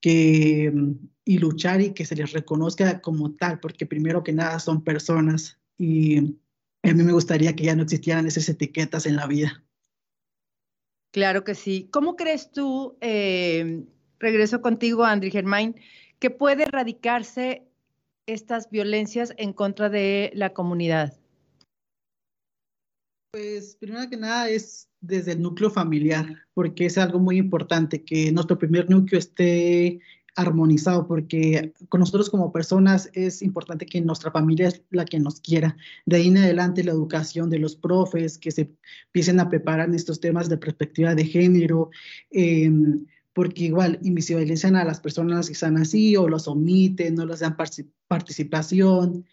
que, 0.00 0.72
y 1.24 1.38
luchar 1.38 1.80
y 1.80 1.94
que 1.94 2.04
se 2.04 2.14
les 2.14 2.32
reconozca 2.32 3.00
como 3.00 3.32
tal, 3.34 3.58
porque 3.58 3.86
primero 3.86 4.22
que 4.22 4.32
nada 4.32 4.60
son 4.60 4.84
personas 4.84 5.58
y 5.82 6.38
a 6.84 6.94
mí 6.94 7.02
me 7.02 7.12
gustaría 7.12 7.56
que 7.56 7.64
ya 7.64 7.74
no 7.74 7.82
existieran 7.82 8.26
esas 8.26 8.48
etiquetas 8.48 9.04
en 9.04 9.16
la 9.16 9.26
vida. 9.26 9.64
Claro 11.12 11.42
que 11.42 11.56
sí. 11.56 11.88
¿Cómo 11.90 12.14
crees 12.14 12.52
tú, 12.52 12.96
eh, 13.00 13.84
regreso 14.20 14.62
contigo, 14.62 15.04
Andri 15.04 15.32
Germain, 15.32 15.74
que 16.20 16.30
puede 16.30 16.62
erradicarse 16.62 17.66
estas 18.26 18.70
violencias 18.70 19.34
en 19.36 19.52
contra 19.52 19.88
de 19.88 20.30
la 20.34 20.54
comunidad? 20.54 21.18
Pues 23.32 23.74
primero 23.74 24.08
que 24.08 24.16
nada 24.16 24.48
es 24.48 24.88
desde 25.00 25.32
el 25.32 25.42
núcleo 25.42 25.68
familiar, 25.68 26.46
porque 26.54 26.86
es 26.86 26.96
algo 26.96 27.18
muy 27.18 27.38
importante 27.38 28.04
que 28.04 28.30
nuestro 28.30 28.56
primer 28.56 28.88
núcleo 28.88 29.18
esté 29.18 30.00
armonizado, 30.34 31.06
porque 31.06 31.72
con 31.88 32.00
nosotros 32.00 32.30
como 32.30 32.52
personas 32.52 33.10
es 33.12 33.42
importante 33.42 33.86
que 33.86 34.00
nuestra 34.00 34.30
familia 34.30 34.68
es 34.68 34.82
la 34.90 35.04
que 35.04 35.20
nos 35.20 35.40
quiera. 35.40 35.76
De 36.06 36.16
ahí 36.16 36.28
en 36.28 36.38
adelante 36.38 36.84
la 36.84 36.92
educación 36.92 37.50
de 37.50 37.58
los 37.58 37.76
profes, 37.76 38.38
que 38.38 38.50
se 38.50 38.70
empiecen 39.06 39.40
a 39.40 39.48
preparar 39.48 39.94
estos 39.94 40.20
temas 40.20 40.48
de 40.48 40.56
perspectiva 40.56 41.14
de 41.14 41.24
género, 41.26 41.90
em, 42.30 43.06
porque 43.34 43.64
igual 43.64 43.98
invisibilizan 44.02 44.76
a 44.76 44.84
las 44.84 45.00
personas 45.00 45.46
que 45.46 45.54
están 45.54 45.76
así 45.78 46.16
o 46.16 46.28
los 46.28 46.48
omiten, 46.48 47.14
no 47.14 47.26
les 47.26 47.40
dan 47.40 47.56
participación. 48.08 49.26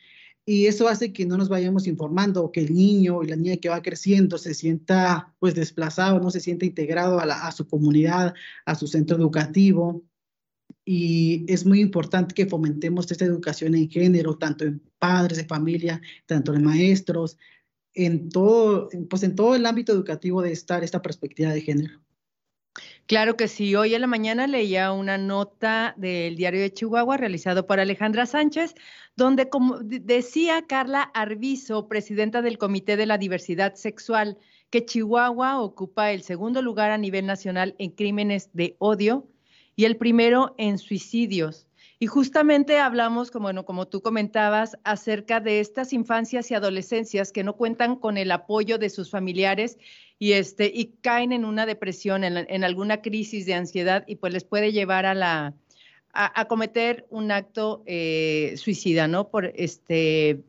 Y 0.45 0.65
eso 0.65 0.87
hace 0.87 1.13
que 1.13 1.25
no 1.25 1.37
nos 1.37 1.49
vayamos 1.49 1.85
informando 1.85 2.51
que 2.51 2.61
el 2.61 2.73
niño 2.73 3.23
y 3.23 3.27
la 3.27 3.35
niña 3.35 3.57
que 3.57 3.69
va 3.69 3.81
creciendo 3.81 4.37
se 4.37 4.53
sienta 4.53 5.35
pues 5.39 5.53
desplazado, 5.53 6.19
no 6.19 6.31
se 6.31 6.39
sienta 6.39 6.65
integrado 6.65 7.19
a, 7.19 7.23
a 7.23 7.51
su 7.51 7.67
comunidad, 7.67 8.33
a 8.65 8.75
su 8.75 8.87
centro 8.87 9.17
educativo 9.17 10.03
y 10.85 11.45
es 11.47 11.65
muy 11.65 11.81
importante 11.81 12.33
que 12.33 12.47
fomentemos 12.47 13.11
esta 13.11 13.25
educación 13.25 13.75
en 13.75 13.89
género, 13.89 14.37
tanto 14.37 14.65
en 14.65 14.81
padres 14.97 15.37
de 15.37 15.45
familia, 15.45 16.01
tanto 16.25 16.53
en 16.53 16.63
maestros, 16.63 17.37
en 17.93 18.29
todo, 18.29 18.89
pues 19.09 19.23
en 19.23 19.35
todo 19.35 19.55
el 19.55 19.65
ámbito 19.65 19.91
educativo 19.91 20.41
de 20.41 20.51
estar 20.51 20.83
esta 20.83 21.01
perspectiva 21.01 21.51
de 21.51 21.61
género. 21.61 22.01
Claro 23.05 23.35
que 23.37 23.47
sí. 23.47 23.75
Hoy 23.75 23.93
en 23.93 24.01
la 24.01 24.07
mañana 24.07 24.47
leía 24.47 24.91
una 24.91 25.17
nota 25.17 25.95
del 25.97 26.35
diario 26.35 26.61
de 26.61 26.73
Chihuahua 26.73 27.17
realizado 27.17 27.65
por 27.65 27.79
Alejandra 27.79 28.25
Sánchez, 28.25 28.75
donde 29.15 29.49
como 29.49 29.79
decía 29.79 30.65
Carla 30.67 31.03
Arbizo, 31.13 31.87
presidenta 31.87 32.41
del 32.41 32.57
Comité 32.57 32.97
de 32.97 33.05
la 33.05 33.17
Diversidad 33.17 33.75
Sexual, 33.75 34.37
que 34.69 34.85
Chihuahua 34.85 35.61
ocupa 35.61 36.11
el 36.11 36.21
segundo 36.21 36.61
lugar 36.61 36.91
a 36.91 36.97
nivel 36.97 37.25
nacional 37.25 37.75
en 37.79 37.91
crímenes 37.91 38.49
de 38.53 38.75
odio 38.79 39.27
y 39.79 39.85
el 39.85 39.95
primero 39.95 40.55
en 40.57 40.77
suicidios. 40.77 41.65
Y 41.99 42.07
justamente 42.07 42.79
hablamos, 42.79 43.31
como, 43.31 43.43
bueno, 43.43 43.63
como 43.63 43.87
tú 43.87 44.01
comentabas, 44.01 44.77
acerca 44.83 45.39
de 45.39 45.61
estas 45.61 45.93
infancias 45.93 46.51
y 46.51 46.53
adolescencias 46.53 47.31
que 47.31 47.45
no 47.45 47.55
cuentan 47.55 47.95
con 47.95 48.17
el 48.17 48.29
apoyo 48.31 48.77
de 48.77 48.89
sus 48.89 49.09
familiares 49.09 49.77
y, 50.17 50.33
este, 50.33 50.69
y 50.73 50.97
caen 51.01 51.31
en 51.31 51.45
una 51.45 51.65
depresión, 51.65 52.25
en, 52.25 52.63
alguna 52.65 53.01
crisis 53.01 53.45
de 53.45 53.53
ansiedad 53.53 54.03
y 54.05 54.17
pues 54.17 54.33
les 54.33 54.43
puede 54.43 54.73
llevar 54.73 55.05
a 55.05 55.13
la 55.13 55.53
a, 56.11 56.45
cometer 56.49 57.07
un 57.09 57.31
acto 57.31 57.81
eh, 57.85 58.55
suicida, 58.57 59.07
¿no? 59.07 59.29
Por 59.29 59.53
este 59.55 60.43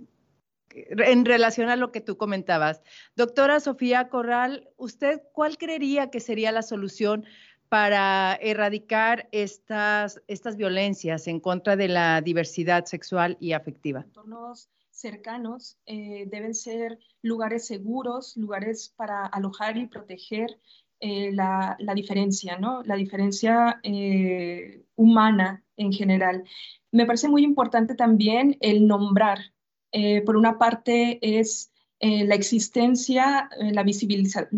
en 0.75 1.25
relación 1.25 1.69
a 1.69 1.77
lo 1.77 1.93
que 1.93 2.01
tú 2.01 2.17
comentabas. 2.17 2.83
Doctora 3.17 3.61
Sofía 3.61 4.09
Corral, 4.09 4.71
¿usted 4.77 5.21
cuál 5.33 5.59
creería 5.59 6.11
que 6.11 6.21
sería 6.21 6.53
la 6.53 6.63
solución 6.63 7.27
para 7.71 8.37
erradicar 8.43 9.29
estas, 9.31 10.21
estas 10.27 10.57
violencias 10.57 11.29
en 11.29 11.39
contra 11.39 11.77
de 11.77 11.87
la 11.87 12.21
diversidad 12.21 12.85
sexual 12.85 13.37
y 13.39 13.53
afectiva? 13.53 14.01
Entornos 14.01 14.69
cercanos 14.91 15.79
eh, 15.87 16.27
deben 16.27 16.53
ser 16.53 16.99
lugares 17.23 17.67
seguros, 17.67 18.37
lugares 18.37 18.93
para 18.97 19.25
alojar 19.25 19.77
y 19.77 19.87
proteger 19.87 20.59
eh, 20.99 21.31
la, 21.33 21.77
diferencia, 21.95 22.59
¿no? 22.59 22.83
La 22.83 22.97
diferencia 22.97 23.79
eh, 23.85 24.83
humana 24.97 25.65
en 25.77 25.93
general. 25.93 26.43
Me 26.91 27.07
parece 27.07 27.29
muy 27.29 27.45
importante 27.45 27.95
también 27.95 28.57
el 28.61 28.87
nombrar. 28.87 29.39
por 30.27 30.37
una 30.37 30.57
parte 30.57 31.19
es 31.23 31.73
la 32.01 32.35
existencia, 32.35 33.49
la 33.59 33.83
visibilización 33.83 34.49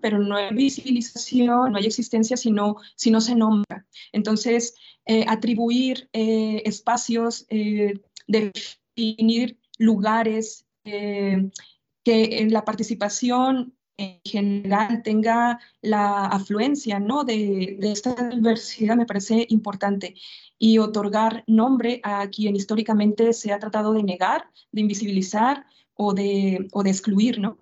pero 0.00 0.18
no 0.18 0.36
hay 0.36 0.54
visibilización, 0.54 1.72
no 1.72 1.78
hay 1.78 1.86
existencia 1.86 2.36
si 2.36 2.50
no, 2.50 2.76
si 2.96 3.10
no 3.10 3.20
se 3.20 3.34
nombra. 3.34 3.86
Entonces, 4.12 4.74
eh, 5.06 5.24
atribuir 5.28 6.08
eh, 6.12 6.62
espacios, 6.64 7.46
eh, 7.48 7.94
definir 8.26 9.58
lugares, 9.78 10.64
que 10.84 11.50
en 12.40 12.50
la 12.50 12.64
participación 12.64 13.74
en 13.98 14.20
general 14.24 15.02
tenga 15.02 15.60
la 15.82 16.24
afluencia 16.24 16.98
¿no? 16.98 17.24
de, 17.24 17.76
de, 17.78 17.92
esta 17.92 18.30
diversidad 18.30 18.96
me 18.96 19.04
parece 19.04 19.44
importante 19.50 20.14
y 20.58 20.78
otorgar 20.78 21.44
nombre 21.46 22.00
a 22.04 22.26
quien 22.28 22.56
históricamente 22.56 23.34
se 23.34 23.52
ha 23.52 23.58
tratado 23.58 23.92
de 23.92 24.02
negar, 24.02 24.48
de 24.72 24.80
invisibilizar 24.80 25.66
o 25.92 26.14
de, 26.14 26.68
o 26.72 26.82
de 26.82 26.90
excluir, 26.90 27.38
¿no? 27.38 27.58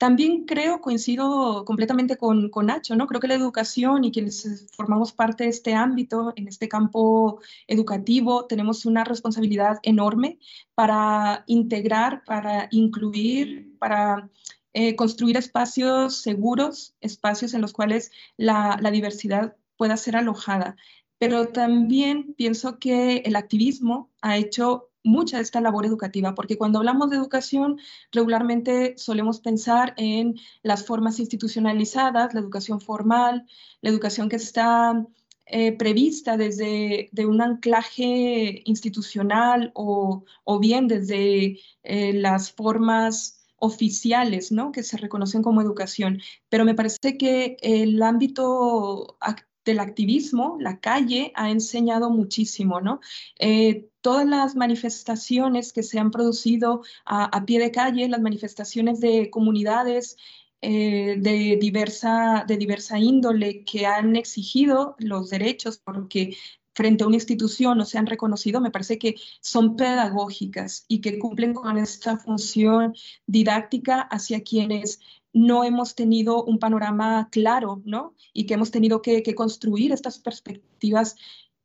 También 0.00 0.46
creo, 0.46 0.80
coincido 0.80 1.66
completamente 1.66 2.16
con, 2.16 2.48
con, 2.48 2.64
Nacho, 2.64 2.96
¿no? 2.96 3.06
Creo 3.06 3.20
que 3.20 3.28
la 3.28 3.34
educación 3.34 4.02
y 4.02 4.10
quienes 4.10 4.66
formamos 4.72 5.12
parte 5.12 5.44
de 5.44 5.50
este 5.50 5.74
ámbito, 5.74 6.32
en 6.36 6.48
este 6.48 6.70
campo 6.70 7.42
educativo, 7.66 8.46
tenemos 8.46 8.86
una 8.86 9.04
responsabilidad 9.04 9.78
enorme 9.82 10.38
para 10.74 11.44
integrar, 11.46 12.24
para 12.24 12.68
incluir, 12.70 13.76
para 13.78 14.30
eh, 14.72 14.96
construir 14.96 15.36
espacios 15.36 16.16
seguros, 16.22 16.94
espacios 17.02 17.52
en 17.52 17.60
los 17.60 17.74
cuales 17.74 18.10
la 18.38 18.90
diversidad 18.90 19.54
pueda 19.76 19.98
ser 19.98 20.16
alojada. 20.16 20.76
Pero 21.18 21.48
también 21.48 22.32
pienso 22.32 22.78
que 22.78 23.18
el 23.18 23.36
activismo 23.36 24.10
ha 24.22 24.38
hecho 24.38 24.89
mucha 25.02 25.40
esta 25.40 25.60
labor 25.60 25.86
educativa, 25.86 26.34
porque 26.34 26.58
cuando 26.58 26.78
hablamos 26.78 27.10
de 27.10 27.16
educación, 27.16 27.78
regularmente 28.12 28.94
solemos 28.96 29.40
pensar 29.40 29.94
en 29.96 30.36
las 30.62 30.84
formas 30.84 31.18
institucionalizadas, 31.18 32.34
la 32.34 32.40
educación 32.40 32.80
formal, 32.80 33.46
la 33.80 33.90
educación 33.90 34.28
que 34.28 34.36
está 34.36 35.06
eh, 35.52 35.72
prevista 35.72 36.36
desde 36.36 37.08
de 37.10 37.26
un 37.26 37.42
anclaje 37.42 38.62
institucional 38.66 39.72
o, 39.74 40.24
bien 40.60 40.86
desde 40.86 41.58
eh, 41.82 42.12
las 42.12 42.52
formas 42.52 43.40
oficiales, 43.56 44.52
¿no? 44.52 44.70
Que 44.72 44.82
se 44.84 44.96
reconocen 44.96 45.42
como 45.42 45.60
educación. 45.60 46.20
Pero 46.48 46.64
me 46.64 46.74
parece 46.74 47.18
que 47.18 47.56
el 47.62 48.00
ámbito 48.02 49.18
del 49.64 49.80
activismo, 49.80 50.56
la 50.60 50.80
calle, 50.80 51.32
ha 51.34 51.50
enseñado 51.50 52.10
muchísimo, 52.10 52.80
¿no? 52.80 53.00
Eh, 53.38 53.89
todas 54.00 54.26
las 54.26 54.56
manifestaciones 54.56 55.72
que 55.72 55.82
se 55.82 55.98
han 55.98 56.10
producido 56.10 56.82
a, 57.04 57.44
pie 57.44 57.58
de 57.58 57.70
calle, 57.70 58.08
las 58.08 58.20
manifestaciones 58.20 59.00
de 59.00 59.30
comunidades 59.30 60.16
eh, 60.62 61.16
de, 61.18 61.56
diversa, 61.60 62.44
de 62.46 62.56
diversa 62.56 62.98
índole 62.98 63.64
que 63.64 63.86
han 63.86 64.16
exigido 64.16 64.94
los 64.98 65.30
derechos 65.30 65.78
porque 65.78 66.36
frente 66.74 67.04
a 67.04 67.06
una 67.06 67.16
institución 67.16 67.78
no 67.78 67.84
se 67.84 67.98
han 67.98 68.06
reconocido, 68.06 68.60
me 68.60 68.70
parece 68.70 68.98
que 68.98 69.16
son 69.40 69.76
pedagógicas 69.76 70.84
y 70.88 71.00
que 71.00 71.18
cumplen 71.18 71.52
con 71.52 71.76
esta 71.78 72.16
función 72.16 72.94
didáctica 73.26 74.00
hacia 74.00 74.42
quienes 74.42 75.00
no 75.32 75.64
hemos 75.64 75.94
tenido 75.94 76.44
un 76.44 76.58
panorama 76.58 77.28
claro, 77.30 77.82
¿no? 77.84 78.14
Y 78.32 78.46
que 78.46 78.54
hemos 78.54 78.70
tenido 78.70 79.02
que, 79.02 79.22
construir 79.34 79.92
estas 79.92 80.18
perspectivas 80.18 81.16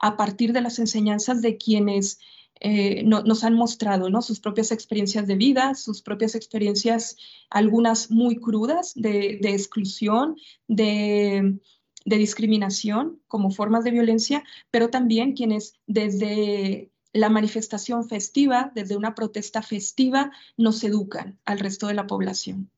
a 0.06 0.18
partir 0.18 0.54
de 0.54 0.62
las 0.62 0.78
enseñanzas 0.78 1.42
de 1.42 1.58
quienes 1.58 2.20
eh, 2.60 3.04
nos 3.04 3.44
han 3.44 3.56
mostrado 3.56 4.12
¿no? 4.12 4.22
sus 4.22 4.40
propias 4.40 4.72
experiencias 4.72 5.26
de 5.26 5.36
vida, 5.36 5.74
sus 5.74 6.04
propias 6.04 6.36
experiencias, 6.36 7.18
algunas 7.50 8.12
muy 8.12 8.36
crudas, 8.36 8.94
de, 8.94 9.40
exclusión, 9.42 10.38
de, 10.68 11.58
discriminación 12.06 13.20
como 13.28 13.50
formas 13.50 13.84
de 13.84 13.92
violencia, 13.92 14.44
pero 14.70 14.90
también 14.92 15.34
quienes 15.34 15.74
desde 15.88 16.92
la 17.12 17.30
manifestación 17.30 18.08
festiva, 18.08 18.72
desde 18.76 18.96
una 18.96 19.16
protesta 19.16 19.64
festiva, 19.64 20.32
nos 20.56 20.84
educan 20.84 21.40
al 21.46 21.58
resto 21.58 21.88
de 21.88 21.96
la 21.96 22.06
población. 22.06 22.70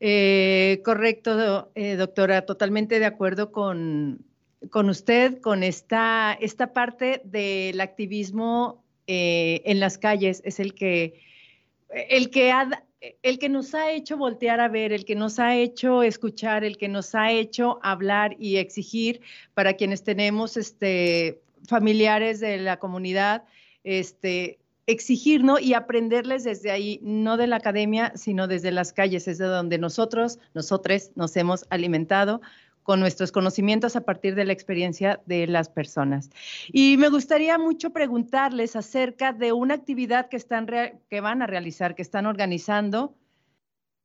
Eh, 0.00 0.80
correcto, 0.82 1.70
eh, 1.74 1.96
doctora, 1.96 2.46
totalmente 2.46 2.98
de 2.98 3.04
acuerdo 3.04 3.52
con, 3.52 4.29
usted, 4.88 5.40
con 5.40 5.62
esta, 5.62 6.36
esta 6.40 6.72
parte 6.72 7.22
del 7.24 7.80
activismo 7.80 8.82
eh, 9.06 9.62
en 9.64 9.80
las 9.80 9.98
calles, 9.98 10.42
es 10.44 10.60
el 10.60 10.74
que, 10.74 11.20
el, 11.90 12.30
que 12.30 12.52
el 13.22 13.38
que 13.38 13.48
nos 13.48 13.74
ha 13.74 13.90
hecho 13.90 14.16
voltear 14.16 14.60
a 14.60 14.68
ver, 14.68 14.92
el 14.92 15.04
que 15.04 15.14
nos 15.14 15.38
ha 15.38 15.56
hecho 15.56 16.02
escuchar, 16.02 16.64
el 16.64 16.76
que 16.76 16.88
nos 16.88 17.14
ha 17.14 17.32
hecho 17.32 17.80
hablar 17.82 18.36
y 18.38 18.56
exigir 18.56 19.20
para 19.54 19.74
quienes 19.74 20.04
tenemos 20.04 20.56
este, 20.56 21.40
familiares 21.66 22.40
de 22.40 22.58
la 22.58 22.78
comunidad, 22.78 23.44
este, 23.84 24.58
exigir 24.86 25.42
y 25.60 25.74
aprenderles 25.74 26.44
desde 26.44 26.70
ahí, 26.70 27.00
no 27.02 27.36
de 27.36 27.46
la 27.46 27.56
academia, 27.56 28.12
sino 28.16 28.46
desde 28.46 28.70
las 28.70 28.92
calles, 28.92 29.28
es 29.28 29.38
de 29.38 29.46
donde 29.46 29.78
nosotros, 29.78 30.38
nosotros 30.52 31.10
nos 31.14 31.36
hemos 31.36 31.64
alimentado 31.70 32.40
con 32.82 33.00
nuestros 33.00 33.32
conocimientos 33.32 33.96
a 33.96 34.02
partir 34.02 34.34
de 34.34 34.44
la 34.44 34.52
experiencia 34.52 35.20
de 35.26 35.46
las 35.46 35.68
personas. 35.68 36.30
Y 36.68 36.96
me 36.96 37.08
gustaría 37.08 37.58
mucho 37.58 37.90
preguntarles 37.90 38.76
acerca 38.76 39.32
de 39.32 39.52
una 39.52 39.74
actividad 39.74 40.28
que, 40.28 40.36
están 40.36 40.66
que 40.66 41.20
van 41.20 41.42
a 41.42 41.46
realizar, 41.46 41.94
que 41.94 42.02
están 42.02 42.26
organizando, 42.26 43.14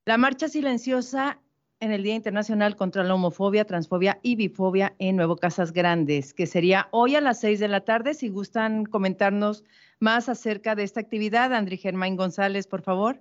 la 0.05 0.17
marcha 0.17 0.47
silenciosa 0.47 1.39
en 1.79 1.91
el 1.91 2.03
Día 2.03 2.15
Internacional 2.15 2.75
contra 2.75 3.03
la 3.03 3.15
Homofobia, 3.15 3.65
Transfobia 3.65 4.19
y 4.21 4.35
Bifobia 4.35 4.95
en 4.99 5.15
Nuevo 5.15 5.35
Casas 5.35 5.73
Grandes, 5.73 6.33
que 6.33 6.45
sería 6.45 6.87
hoy 6.91 7.15
a 7.15 7.21
las 7.21 7.39
seis 7.39 7.59
de 7.59 7.67
la 7.67 7.81
tarde. 7.81 8.13
Si 8.13 8.29
gustan 8.29 8.85
comentarnos 8.85 9.63
más 9.99 10.29
acerca 10.29 10.75
de 10.75 10.83
esta 10.83 10.99
actividad. 10.99 11.53
André 11.53 11.77
Germán 11.77 12.15
González, 12.15 12.67
por 12.67 12.81
favor. 12.81 13.19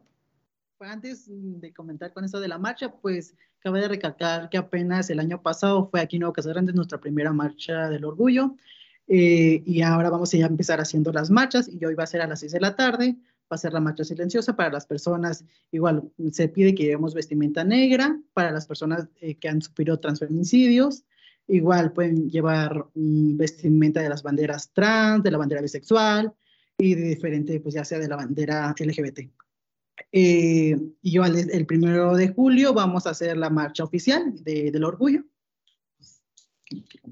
Antes 0.80 1.24
de 1.28 1.72
comentar 1.72 2.12
con 2.12 2.24
eso 2.24 2.40
de 2.40 2.48
la 2.48 2.58
marcha, 2.58 2.92
pues 2.92 3.34
cabe 3.60 3.80
de 3.80 3.88
recalcar 3.88 4.50
que 4.50 4.58
apenas 4.58 5.08
el 5.08 5.20
año 5.20 5.40
pasado 5.40 5.88
fue 5.88 6.00
aquí 6.00 6.16
en 6.16 6.20
Nuevo 6.20 6.34
Casa 6.34 6.50
Grande 6.50 6.72
nuestra 6.72 7.00
primera 7.00 7.32
marcha 7.32 7.88
del 7.88 8.04
orgullo 8.04 8.56
eh, 9.06 9.62
y 9.64 9.82
ahora 9.82 10.10
vamos 10.10 10.34
a 10.34 10.38
empezar 10.38 10.80
haciendo 10.80 11.12
las 11.12 11.30
marchas 11.30 11.68
y 11.68 11.82
hoy 11.84 11.94
va 11.94 12.04
a 12.04 12.08
ser 12.08 12.20
a 12.22 12.26
las 12.26 12.40
6 12.40 12.52
de 12.52 12.60
la 12.60 12.74
tarde, 12.76 13.16
va 13.50 13.56
a 13.56 13.58
ser 13.58 13.72
la 13.72 13.80
marcha 13.80 14.04
silenciosa 14.04 14.56
para 14.56 14.70
las 14.70 14.86
personas, 14.86 15.44
igual 15.70 16.10
se 16.32 16.48
pide 16.48 16.74
que 16.74 16.84
llevemos 16.84 17.14
vestimenta 17.14 17.64
negra 17.64 18.18
para 18.32 18.50
las 18.50 18.66
personas 18.66 19.08
eh, 19.20 19.36
que 19.36 19.48
han 19.48 19.62
sufrido 19.62 20.00
transfeminicidios, 20.00 21.04
igual 21.46 21.92
pueden 21.92 22.30
llevar 22.30 22.86
vestimenta 22.94 24.00
de 24.00 24.08
las 24.08 24.22
banderas 24.22 24.72
trans, 24.72 25.22
de 25.22 25.30
la 25.30 25.38
bandera 25.38 25.62
bisexual, 25.62 26.34
y 26.76 26.94
de 26.94 27.02
diferente, 27.02 27.60
pues 27.60 27.74
ya 27.74 27.84
sea 27.84 27.98
de 27.98 28.08
la 28.08 28.16
bandera 28.16 28.74
LGBT. 28.76 29.20
Eh, 30.12 30.76
y 31.02 31.18
el, 31.18 31.50
el, 31.50 31.66
primero 31.66 32.14
de 32.14 32.28
julio 32.28 32.72
vamos 32.72 33.06
a 33.06 33.10
hacer 33.10 33.36
la 33.36 33.50
marcha 33.50 33.84
oficial 33.84 34.32
del 34.42 34.84
orgullo. 34.84 35.24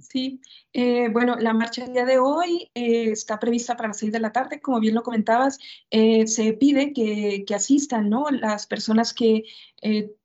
Sí, 0.00 0.40
eh, 0.72 1.08
bueno, 1.10 1.36
la 1.36 1.52
marcha 1.52 1.84
el 1.84 1.92
día 1.92 2.04
de 2.04 2.18
hoy 2.18 2.70
eh, 2.74 3.10
está 3.10 3.38
prevista 3.38 3.76
para 3.76 3.88
las 3.88 3.98
seis 3.98 4.10
de 4.10 4.18
la 4.18 4.32
tarde, 4.32 4.60
como 4.60 4.80
bien 4.80 4.94
lo 4.94 5.02
comentabas, 5.02 5.58
se 5.90 6.52
pide 6.54 6.92
que, 6.92 7.44
que, 7.46 7.54
asistan, 7.54 8.08
¿no? 8.08 8.30
Las 8.30 8.66
personas 8.66 9.12
que 9.12 9.44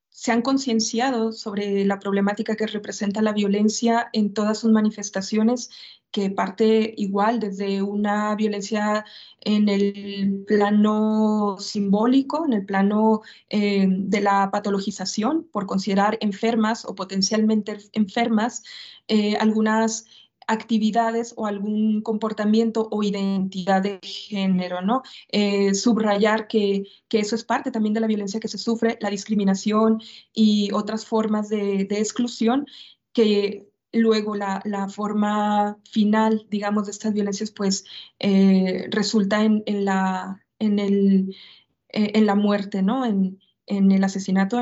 se 0.09 0.31
han 0.31 0.41
concienciado 0.41 1.31
sobre 1.31 1.85
la 1.85 1.99
problemática 1.99 2.55
que 2.55 2.65
representa 2.65 3.21
la 3.21 3.33
violencia 3.33 4.09
en 4.13 4.33
todas 4.33 4.57
sus 4.59 4.71
manifestaciones 4.71 5.69
que 6.11 6.29
parte 6.29 6.93
igual 6.97 7.39
desde 7.39 7.81
una 7.81 8.35
violencia 8.35 9.05
en 9.41 9.69
el 9.69 10.43
plano 10.47 11.57
simbólico, 11.59 12.45
en 12.45 12.53
el 12.53 12.65
plano 12.65 13.21
eh, 13.49 13.85
de 13.87 14.21
la 14.21 14.49
patologización, 14.51 15.47
por 15.51 15.65
considerar 15.65 16.17
enfermas 16.21 16.85
o 16.85 16.95
potencialmente 16.95 17.77
enfermas 17.93 18.63
eh, 19.07 19.35
algunas 19.37 20.05
actividades 20.47 21.33
o 21.37 21.45
algún 21.45 22.01
comportamiento 22.01 22.87
o 22.89 23.03
identidad 23.03 23.81
de 23.81 23.99
género, 24.01 24.81
¿no? 24.81 25.03
Eh, 25.29 25.73
subrayar 25.73 26.47
que, 26.47 26.85
que, 27.09 27.19
eso 27.19 27.35
es 27.35 27.43
parte 27.43 27.69
también 27.69 27.93
de 27.93 27.99
la 27.99 28.07
violencia 28.07 28.39
que 28.39 28.47
se 28.47 28.57
sufre, 28.57 28.97
la 29.01 29.09
discriminación 29.09 30.01
y 30.33 30.71
otras 30.73 31.05
formas 31.05 31.49
de, 31.49 31.85
de 31.85 31.99
exclusión 31.99 32.65
que 33.11 33.66
luego 33.93 34.35
la, 34.35 34.61
forma 34.89 35.77
final, 35.89 36.45
digamos, 36.49 36.85
de 36.85 36.91
estas 36.91 37.13
violencias, 37.13 37.51
pues 37.51 37.85
eh, 38.19 38.87
resulta 38.91 39.43
en, 39.43 39.63
la, 39.85 40.45
en, 40.59 40.79
el, 40.79 41.35
eh, 41.89 42.11
en 42.15 42.25
la 42.25 42.35
muerte, 42.35 42.81
¿no? 42.81 43.05
En, 43.05 43.39
el 43.69 44.03
asesinato 44.03 44.61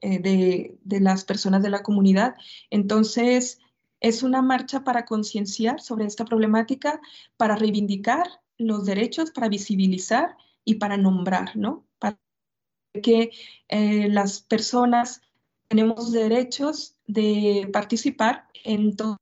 eh, 0.00 0.18
de, 0.20 0.78
de, 0.84 1.00
las 1.00 1.24
personas 1.24 1.60
de 1.62 1.70
la 1.70 1.82
comunidad. 1.82 2.36
Entonces, 2.70 3.58
es 3.98 4.22
una 4.22 4.42
marcha 4.42 4.84
para 4.84 5.06
concienciar 5.06 5.80
sobre 5.80 6.04
esta 6.04 6.24
problemática, 6.24 7.00
para 7.36 7.56
reivindicar 7.56 8.24
los 8.56 8.84
derechos, 8.84 9.32
para 9.32 9.48
visibilizar 9.48 10.36
y 10.64 10.76
para 10.76 10.96
nombrar, 10.96 11.56
¿no? 11.56 11.84
Para 11.98 12.16
que 13.02 13.30
las 13.68 14.40
personas 14.40 15.20
tenemos 15.66 16.12
derechos 16.12 16.93
de 17.06 17.68
participar 17.72 18.48
en 18.64 18.96
todos 18.96 19.18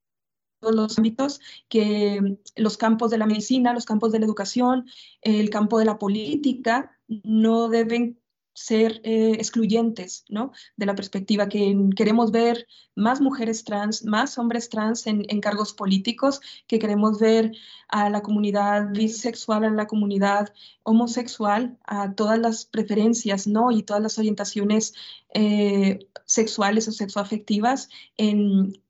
los 0.61 0.97
ámbitos 0.99 1.41
que 1.69 2.39
los 2.57 2.77
campos 2.77 3.11
de 3.11 3.19
la 3.19 3.27
medicina, 3.27 3.75
los 3.75 3.85
campos 3.85 4.13
de 4.13 4.21
la 4.21 4.27
educación, 4.27 4.87
el 5.21 5.51
campo 5.51 5.79
de 5.79 5.85
la 5.85 5.99
política 5.99 6.99
no 7.09 7.69
deben 7.69 8.22
ser 8.55 9.01
eh, 9.05 9.33
excluyentes, 9.33 10.25
¿no? 10.29 10.53
De 10.77 10.87
la 10.87 10.95
perspectiva 10.95 11.49
que 11.49 11.75
queremos 11.97 12.31
ver 12.31 12.67
más 12.95 13.21
mujeres 13.21 13.65
trans, 13.65 14.05
más 14.05 14.39
hombres 14.39 14.69
trans 14.69 15.07
en, 15.07 15.25
cargos 15.41 15.73
políticos, 15.73 16.41
que 16.67 16.79
queremos 16.79 17.19
ver 17.19 17.53
a 17.89 18.11
la 18.11 18.23
comunidad 18.23 18.91
bisexual, 18.93 19.65
a 19.65 19.71
la 19.71 19.87
comunidad 19.87 20.53
homosexual, 20.83 21.79
a 21.85 22.15
todas 22.15 22.39
las 22.39 22.67
preferencias, 22.67 23.47
¿no? 23.47 23.71
Y 23.73 23.83
todas 23.83 24.03
las 24.03 24.19
orientaciones 24.19 24.95
eh, 25.35 26.07
sexuales 26.27 26.89
o 26.89 26.93
sexoafectivas 26.93 27.89
en, 28.17 28.83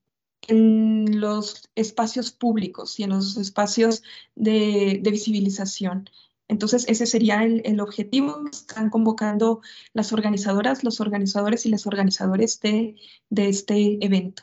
en 0.48 1.20
los 1.20 1.68
espacios 1.76 2.32
públicos 2.32 2.98
y 2.98 3.04
en 3.04 3.10
los 3.10 3.36
espacios 3.36 4.02
de, 4.34 4.98
de 5.02 5.10
visibilización. 5.10 6.08
Entonces, 6.52 6.84
ese 6.86 7.06
sería 7.06 7.44
el, 7.44 7.80
objetivo 7.80 8.44
que 8.44 8.50
están 8.50 8.90
convocando 8.90 9.62
las 9.94 10.12
organizadoras, 10.12 10.84
los 10.84 11.00
organizadores 11.00 11.64
y 11.64 11.70
las 11.70 11.86
organizadores 11.86 12.60
de, 12.60 12.94
este 13.34 13.96
evento. 14.04 14.42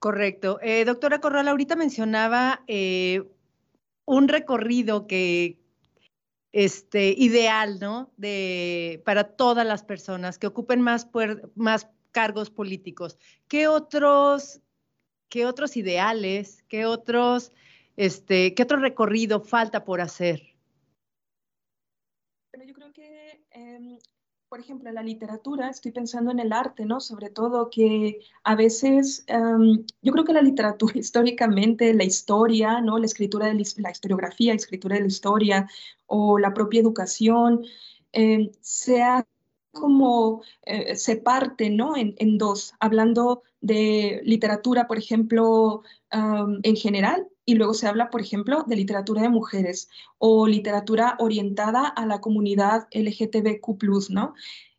Correcto. 0.00 0.58
Eh, 0.62 0.84
doctora 0.84 1.20
Corral, 1.20 1.46
ahorita 1.46 1.76
mencionaba 1.76 2.64
eh, 2.66 3.22
un 4.04 4.26
recorrido 4.26 5.06
que 5.06 5.60
este, 6.50 7.14
ideal, 7.16 7.78
¿no? 7.78 8.10
De, 8.16 9.00
para 9.04 9.36
todas 9.36 9.64
las 9.64 9.84
personas 9.84 10.38
que 10.38 10.48
ocupen 10.48 10.80
más, 10.80 11.08
más 11.54 11.86
cargos 12.10 12.50
políticos. 12.50 13.16
¿Qué 13.46 13.68
otros, 13.68 14.60
qué 15.28 15.46
otros 15.46 15.76
ideales, 15.76 16.64
qué 16.68 16.84
otros, 16.84 17.52
este, 17.96 18.54
qué 18.54 18.64
otro 18.64 18.78
recorrido 18.78 19.40
falta 19.40 19.84
por 19.84 20.00
hacer? 20.00 20.53
Yo 22.62 22.74
creo 22.74 22.92
que 22.92 23.44
em, 23.50 23.98
por 24.54 24.60
ejemplo, 24.60 24.88
en 24.88 24.94
la 24.94 25.02
literatura, 25.02 25.68
estoy 25.68 25.90
pensando 25.90 26.30
en 26.30 26.38
el 26.38 26.52
arte, 26.52 26.84
¿no? 26.84 27.00
Sobre 27.00 27.28
todo 27.28 27.70
que 27.70 28.20
a 28.44 28.54
veces, 28.54 29.26
yo 30.00 30.12
creo 30.12 30.24
que 30.24 30.32
la 30.32 30.42
literatura 30.42 30.92
históricamente, 30.96 31.92
la 31.92 32.04
historia, 32.04 32.80
¿no? 32.80 32.98
La 32.98 33.06
escritura 33.06 33.48
de 33.48 33.54
la 33.54 33.90
historiografía, 33.90 34.52
la 34.52 34.58
escritura 34.58 34.94
de 34.94 35.00
la 35.02 35.08
historia 35.08 35.68
o 36.06 36.38
la 36.38 36.54
propia 36.54 36.80
educación, 36.80 37.64
eh, 38.12 38.52
se 38.60 39.02
como, 39.72 40.42
eh, 40.62 40.94
se 40.94 41.16
parte, 41.16 41.68
¿no? 41.68 41.96
En, 41.96 42.38
dos, 42.38 42.74
hablando 42.78 43.42
de 43.60 44.20
literatura, 44.22 44.86
por 44.86 44.98
ejemplo, 44.98 45.82
en 46.12 46.76
general, 46.76 47.26
y 47.46 47.54
luego 47.54 47.74
se 47.74 47.86
habla, 47.86 48.10
por 48.10 48.20
ejemplo, 48.20 48.64
de 48.66 48.76
literatura 48.76 49.22
de 49.22 49.28
mujeres 49.28 49.88
o 50.18 50.46
literatura 50.46 51.16
orientada 51.18 51.86
a 51.86 52.06
la 52.06 52.20
comunidad 52.20 52.88
LGTBQ, 52.92 54.10
¿no? 54.10 54.34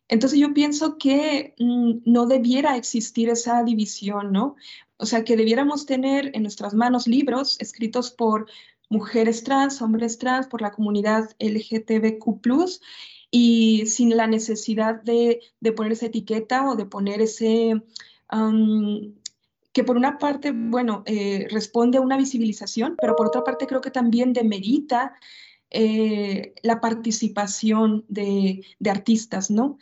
Entonces 0.08 0.38
yo 0.38 0.54
pienso 0.54 0.98
que 0.98 1.54
mm, 1.58 1.98
no 2.04 2.26
debiera 2.26 2.76
existir 2.76 3.28
esa 3.28 3.62
división, 3.64 4.32
¿no? 4.32 4.56
O 4.98 5.06
sea, 5.06 5.24
que 5.24 5.36
debiéramos 5.36 5.86
tener 5.86 6.30
en 6.34 6.42
nuestras 6.42 6.74
manos 6.74 7.06
libros 7.06 7.56
escritos 7.60 8.10
por 8.10 8.46
mujeres 8.88 9.42
trans, 9.44 9.82
hombres 9.82 10.18
trans, 10.18 10.46
por 10.46 10.62
la 10.62 10.72
comunidad 10.72 11.30
LGTBQ, 11.38 12.80
y 13.30 13.86
sin 13.86 14.16
la 14.16 14.26
necesidad 14.26 15.02
de, 15.02 15.40
poner 15.76 15.92
esa 15.92 16.06
etiqueta 16.06 16.68
o 16.68 16.76
de 16.76 16.86
poner 16.86 17.20
ese, 17.20 17.82
que 19.76 19.84
por 19.84 19.98
una 19.98 20.16
parte, 20.16 20.52
bueno, 20.54 21.02
eh, 21.04 21.48
responde 21.50 21.98
a 21.98 22.00
una 22.00 22.16
visibilización, 22.16 22.96
pero 22.98 23.14
por 23.14 23.26
otra 23.26 23.44
parte 23.44 23.66
creo 23.66 23.82
que 23.82 23.90
también 23.90 24.32
demerita 24.32 25.12
eh, 25.68 26.54
la 26.62 26.80
participación 26.80 28.06
de, 28.08 28.64
artistas, 28.88 29.50
¿no? 29.50 29.76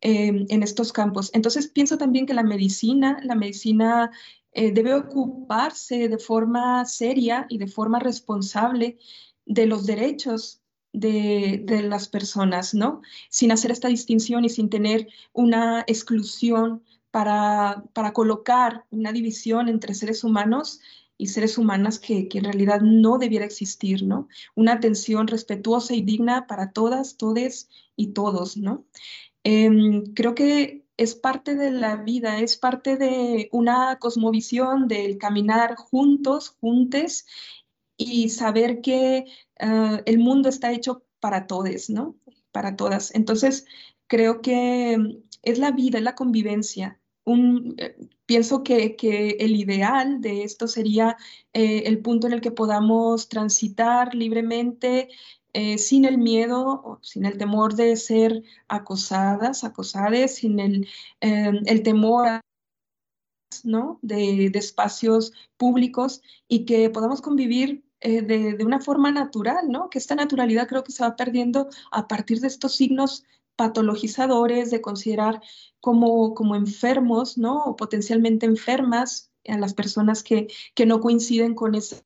Em, 0.00 0.46
en 0.48 0.64
estos 0.64 0.92
campos. 0.92 1.30
Entonces 1.32 1.68
pienso 1.68 1.96
también 1.96 2.26
que 2.26 2.34
la 2.34 2.42
medicina, 2.42 3.20
la 3.22 3.36
medicina 3.36 4.10
eh, 4.50 4.72
debe 4.72 4.94
ocuparse 4.94 6.08
de 6.08 6.18
forma 6.18 6.84
seria 6.84 7.46
y 7.48 7.58
de 7.58 7.68
forma 7.68 8.00
responsable 8.00 8.98
de 9.46 9.66
los 9.66 9.86
derechos 9.86 10.60
de, 10.92 11.62
de, 11.62 11.82
las 11.82 12.08
personas, 12.08 12.74
¿no? 12.74 13.00
Sin 13.28 13.52
hacer 13.52 13.70
esta 13.70 13.86
distinción 13.86 14.44
y 14.44 14.48
sin 14.48 14.70
tener 14.70 15.06
una 15.32 15.84
exclusión 15.86 16.82
para, 17.14 17.84
para 17.92 18.12
colocar 18.12 18.86
una 18.90 19.12
división 19.12 19.68
entre 19.68 19.94
seres 19.94 20.24
humanos 20.24 20.80
y 21.16 21.28
seres 21.28 21.58
humanas 21.58 22.00
que, 22.00 22.26
que, 22.26 22.38
en 22.38 22.44
realidad 22.46 22.80
no 22.80 23.18
debiera 23.18 23.44
existir, 23.44 24.02
¿no? 24.02 24.26
Una 24.56 24.72
atención 24.72 25.28
respetuosa 25.28 25.94
y 25.94 26.02
digna 26.02 26.48
para 26.48 26.72
todas, 26.72 27.16
todes 27.16 27.68
y 27.94 28.08
todos, 28.08 28.56
¿no? 28.56 28.84
Em, 29.44 30.12
creo 30.14 30.34
que 30.34 30.86
es 30.96 31.14
parte 31.14 31.54
de 31.54 31.70
la 31.70 31.94
vida, 31.94 32.40
es 32.40 32.56
parte 32.56 32.96
de 32.96 33.48
una 33.52 34.00
cosmovisión 34.00 34.88
del 34.88 35.16
caminar 35.16 35.76
juntos, 35.76 36.56
juntes 36.60 37.26
y 37.96 38.30
saber 38.30 38.80
que 38.80 39.26
eh, 39.60 40.02
el 40.04 40.18
mundo 40.18 40.48
está 40.48 40.72
hecho 40.72 41.04
para 41.20 41.46
todos, 41.46 41.90
¿no? 41.90 42.16
Para 42.50 42.74
todas. 42.74 43.14
Entonces, 43.14 43.66
creo 44.08 44.42
que 44.42 44.98
es 45.42 45.58
la 45.60 45.70
vida, 45.70 45.98
es 45.98 46.04
la 46.04 46.16
convivencia, 46.16 47.00
eh, 47.26 47.96
pienso 48.26 48.62
que, 48.62 48.96
el 49.40 49.56
ideal 49.56 50.20
de 50.20 50.42
esto 50.44 50.68
sería 50.68 51.16
eh, 51.52 51.84
el 51.86 52.00
punto 52.00 52.26
en 52.26 52.34
el 52.34 52.40
que 52.40 52.50
podamos 52.50 53.28
transitar 53.28 54.14
libremente, 54.14 55.08
eh, 55.52 55.78
sin 55.78 56.04
el 56.04 56.18
miedo, 56.18 56.98
sin 57.02 57.24
el 57.26 57.38
temor 57.38 57.74
de 57.74 57.96
ser 57.96 58.42
acosadas, 58.68 59.64
acosades, 59.64 60.36
sin 60.36 60.58
el, 60.60 60.88
el 61.20 61.82
temor 61.82 62.40
¿no? 63.62 63.98
de, 64.02 64.46
espacios 64.54 65.32
públicos 65.56 66.22
y 66.48 66.64
que 66.64 66.90
podamos 66.90 67.22
convivir 67.22 67.84
de, 68.00 68.20
de, 68.20 68.64
una 68.64 68.80
forma 68.80 69.10
natural, 69.12 69.68
¿no? 69.70 69.88
Que 69.88 69.98
esta 69.98 70.14
naturalidad 70.14 70.68
creo 70.68 70.84
que 70.84 70.92
se 70.92 71.02
va 71.02 71.16
perdiendo 71.16 71.68
a 71.90 72.06
partir 72.06 72.40
de 72.40 72.48
estos 72.48 72.76
signos 72.76 73.24
patologizadores, 73.56 74.70
de 74.70 74.80
considerar 74.80 75.40
como, 75.80 76.34
como 76.34 76.56
enfermos, 76.56 77.38
¿no? 77.38 77.64
O 77.64 77.76
potencialmente 77.76 78.46
enfermas 78.46 79.30
a 79.46 79.58
las 79.58 79.74
personas 79.74 80.22
que, 80.22 80.48
que 80.74 80.86
no 80.86 81.00
coinciden 81.00 81.54
con 81.54 81.74
ese. 81.74 82.04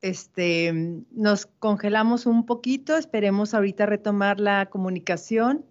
Este, 0.00 0.70
nos 1.12 1.46
congelamos 1.46 2.26
un 2.26 2.44
poquito, 2.44 2.96
esperemos 2.96 3.54
ahorita 3.54 3.86
retomar 3.86 4.38
la 4.38 4.68
comunicación. 4.68 5.64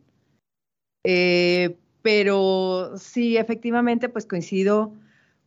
Eh, 1.03 1.77
pero 2.01 2.97
sí, 2.97 3.37
efectivamente, 3.37 4.09
pues 4.09 4.25
coincido 4.25 4.93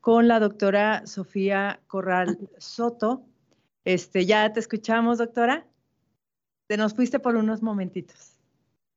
con 0.00 0.28
la 0.28 0.38
doctora 0.38 1.04
Sofía 1.06 1.80
Corral 1.88 2.48
Soto. 2.58 3.24
Este, 3.84 4.24
ya 4.24 4.52
te 4.52 4.60
escuchamos, 4.60 5.18
doctora. 5.18 5.66
Te 6.68 6.76
nos 6.76 6.94
fuiste 6.94 7.18
por 7.18 7.34
unos 7.34 7.62
momentitos. 7.62 8.35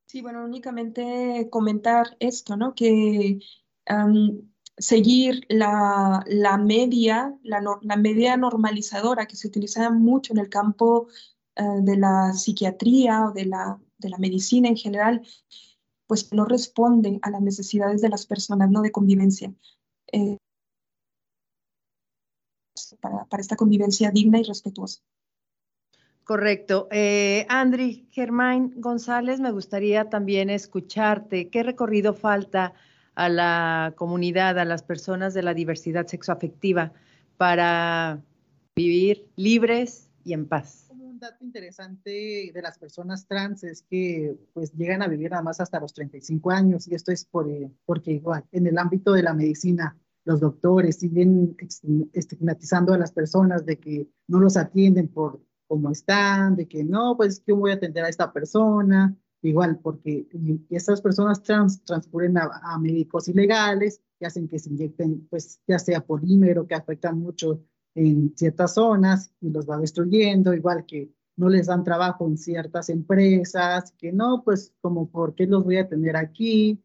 Sí, 0.09 0.23
bueno, 0.23 0.43
únicamente 0.43 1.49
comentar 1.51 2.17
esto, 2.19 2.57
¿no? 2.57 2.73
Que 2.73 3.37
seguir 4.79 5.45
la, 5.49 6.23
media, 6.57 7.37
la, 7.43 7.61
media 7.95 8.35
normalizadora 8.35 9.27
que 9.27 9.35
se 9.35 9.47
utiliza 9.47 9.91
mucho 9.91 10.33
en 10.33 10.39
el 10.39 10.49
campo 10.49 11.09
eh, 11.55 11.63
de 11.83 11.95
la 11.97 12.33
psiquiatría 12.33 13.25
o 13.27 13.33
de 13.33 13.45
la, 13.45 13.79
de 13.99 14.09
la 14.09 14.17
medicina 14.17 14.67
en 14.67 14.77
general, 14.77 15.21
pues 16.07 16.33
no 16.33 16.45
responde 16.45 17.19
a 17.21 17.29
las 17.29 17.41
necesidades 17.41 18.01
de 18.01 18.09
las 18.09 18.25
personas, 18.25 18.71
¿no? 18.71 18.81
De 18.81 18.91
convivencia. 18.91 19.53
Eh, 20.11 20.37
para, 22.99 23.25
para 23.25 23.41
esta 23.41 23.55
convivencia 23.55 24.09
digna 24.09 24.39
y 24.39 24.43
respetuosa. 24.43 25.01
Correcto. 26.29 26.87
Eh, 26.91 27.47
Andri, 27.49 28.07
Germán 28.11 28.73
González, 28.75 29.39
me 29.39 29.49
gustaría 29.49 30.11
también 30.11 30.51
escucharte. 30.51 31.49
¿Qué 31.49 31.63
recorrido 31.63 32.13
falta 32.13 32.75
a 33.15 33.29
la 33.29 33.95
comunidad, 33.97 34.59
a 34.59 34.63
las 34.63 34.83
personas 34.83 35.33
de 35.33 35.41
la 35.41 35.55
diversidad 35.55 36.05
sexoafectiva 36.05 36.93
para 37.35 38.21
vivir 38.75 39.27
libres 39.37 40.11
y 40.23 40.33
en 40.33 40.47
paz? 40.47 40.91
Un 40.91 41.17
dato 41.17 41.43
interesante 41.43 42.51
de 42.53 42.61
las 42.61 42.77
personas 42.77 43.25
trans 43.25 43.63
es 43.63 43.81
que 43.89 44.37
pues 44.53 44.71
llegan 44.73 45.01
a 45.01 45.07
vivir 45.07 45.31
nada 45.31 45.41
más 45.41 45.59
hasta 45.59 45.79
los 45.79 45.95
35 45.95 46.51
años 46.51 46.87
y 46.87 46.93
esto 46.93 47.11
es 47.11 47.25
por, 47.25 47.49
eh, 47.49 47.71
porque 47.87 48.11
igual 48.11 48.45
en 48.51 48.67
el 48.67 48.77
ámbito 48.77 49.13
de 49.13 49.23
la 49.23 49.33
medicina 49.33 49.97
los 50.25 50.41
doctores 50.41 50.99
siguen 50.99 51.57
estigmatizando 52.13 52.93
a 52.93 52.99
las 52.99 53.11
personas 53.11 53.65
de 53.65 53.79
que 53.79 54.07
no 54.27 54.39
los 54.39 54.57
atienden 54.57 55.07
por 55.07 55.41
cómo 55.69 55.91
están, 55.91 56.55
de 56.55 56.67
que 56.67 56.83
no, 56.83 57.15
pues 57.15 57.43
yo 57.45 57.55
voy 57.55 57.69
a 57.71 57.75
atender 57.75 58.03
a 58.03 58.09
esta 58.09 58.33
persona, 58.33 59.15
igual, 59.43 59.79
porque 59.81 60.27
estas 60.71 60.99
personas 60.99 61.43
trans 61.43 61.83
transcurren 61.85 62.37
a, 62.39 62.77
médicos 62.79 63.27
ilegales 63.27 64.01
que 64.19 64.25
hacen 64.25 64.47
que 64.47 64.57
se 64.57 64.71
inyecten, 64.71 65.27
pues 65.29 65.61
ya 65.67 65.77
sea 65.77 66.01
polímero, 66.01 66.65
que 66.65 66.73
afectan 66.73 67.19
mucho 67.19 67.61
en 67.93 68.33
ciertas 68.35 68.73
zonas 68.73 69.31
y 69.39 69.51
los 69.51 69.69
va 69.69 69.77
destruyendo, 69.77 70.55
igual 70.55 70.85
que 70.87 71.13
no 71.37 71.49
les 71.49 71.67
dan 71.67 71.83
trabajo 71.83 72.27
en 72.27 72.37
ciertas 72.37 72.89
empresas, 72.89 73.93
que 73.95 74.11
no, 74.11 74.41
pues 74.43 74.73
como, 74.81 75.09
¿por 75.09 75.35
qué 75.35 75.45
los 75.45 75.63
voy 75.63 75.77
a 75.77 75.87
tener 75.87 76.17
aquí? 76.17 76.83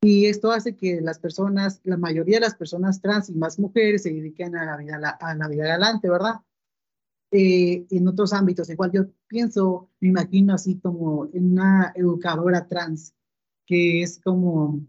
Y 0.00 0.26
esto 0.26 0.52
hace 0.52 0.76
que 0.76 1.00
las 1.00 1.18
personas, 1.18 1.80
la 1.82 1.96
mayoría 1.96 2.36
de 2.36 2.46
las 2.46 2.54
personas 2.54 3.02
trans 3.02 3.28
y 3.28 3.34
más 3.34 3.58
mujeres 3.58 4.04
se 4.04 4.10
dediquen 4.10 4.56
a 4.56 4.64
la 4.64 4.76
vida, 4.76 5.18
a 5.20 5.34
la 5.34 5.48
vida 5.48 5.64
adelante, 5.64 6.08
¿verdad? 6.08 6.36
Eh, 7.32 7.86
en 7.90 8.08
otros 8.08 8.32
ámbitos. 8.32 8.68
Igual 8.70 8.90
yo 8.92 9.06
pienso, 9.28 9.88
me 10.00 10.08
imagino 10.08 10.54
así 10.54 10.78
como 10.80 11.28
en 11.32 11.52
una 11.52 11.92
educadora 11.94 12.66
trans, 12.66 13.14
que 13.66 14.02
es 14.02 14.18
como, 14.18 14.80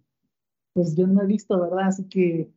pues 0.73 0.95
yo 0.95 1.05
no 1.05 1.21
he 1.21 1.27
visto, 1.27 1.59
¿verdad? 1.61 1.93
Que 2.09 2.49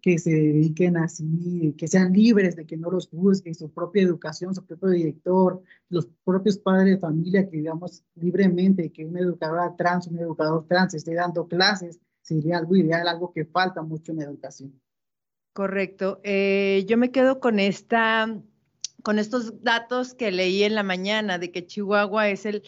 que 0.00 0.18
se 0.18 0.30
dediquen 0.30 0.96
así, 0.96 1.74
que 1.76 1.88
sean 1.88 2.12
libres 2.12 2.54
de 2.56 2.64
que 2.64 2.76
no 2.76 2.90
los 2.90 3.10
busquen, 3.10 3.54
su 3.54 3.72
propia 3.72 4.02
educación, 4.02 4.54
su 4.54 4.64
propio 4.64 4.90
director, 4.90 5.62
los 5.88 6.08
propios 6.24 6.58
padres 6.58 6.94
de 6.94 6.98
familia 6.98 7.48
que 7.48 7.56
digamos 7.56 8.04
libremente, 8.14 8.92
que 8.92 9.04
una 9.04 9.20
educadora 9.20 9.74
trans, 9.76 10.06
un 10.06 10.18
educador 10.18 10.66
trans 10.68 10.94
esté 10.94 11.14
dando 11.14 11.48
clases, 11.48 11.98
sería 12.22 12.58
algo 12.58 12.76
ideal, 12.76 13.08
algo 13.08 13.32
que 13.32 13.44
falta 13.44 13.82
mucho 13.82 14.12
en 14.12 14.18
la 14.18 14.24
educación. 14.24 14.80
Correcto. 15.52 16.20
Eh, 16.22 16.84
yo 16.88 16.96
me 16.96 17.10
quedo 17.10 17.40
con 17.40 17.58
esta 17.58 18.40
con 19.04 19.18
estos 19.18 19.62
datos 19.62 20.14
que 20.14 20.32
leí 20.32 20.64
en 20.64 20.74
la 20.74 20.82
mañana 20.82 21.38
de 21.38 21.52
que 21.52 21.66
Chihuahua 21.66 22.30
es 22.30 22.46
el 22.46 22.62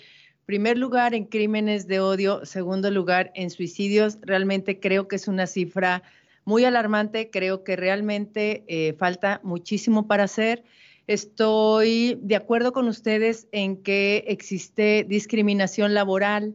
primer 0.44 0.77
lugar 0.77 1.14
en 1.14 1.25
crímenes 1.25 1.88
de 1.88 1.99
odio, 1.99 2.44
segundo 2.44 2.90
lugar 2.90 3.33
en 3.35 3.49
suicidios, 3.49 4.18
realmente 4.20 4.79
creo 4.79 5.09
que 5.09 5.16
es 5.16 5.29
una 5.29 5.46
cifra 5.46 6.03
muy 6.44 6.64
alarmante, 6.64 7.31
creo 7.31 7.64
que 7.64 7.75
realmente 7.75 8.64
eh, 8.68 8.92
falta 8.99 9.40
muchísimo 9.44 10.07
para 10.07 10.25
hacer. 10.25 10.62
Estoy 11.07 12.18
de 12.22 12.37
acuerdo 12.37 12.72
con 12.72 12.87
ustedes 12.87 13.49
en 13.51 13.83
que 13.83 14.25
existe 14.29 15.07
discriminación 15.09 15.94
laboral, 15.94 16.55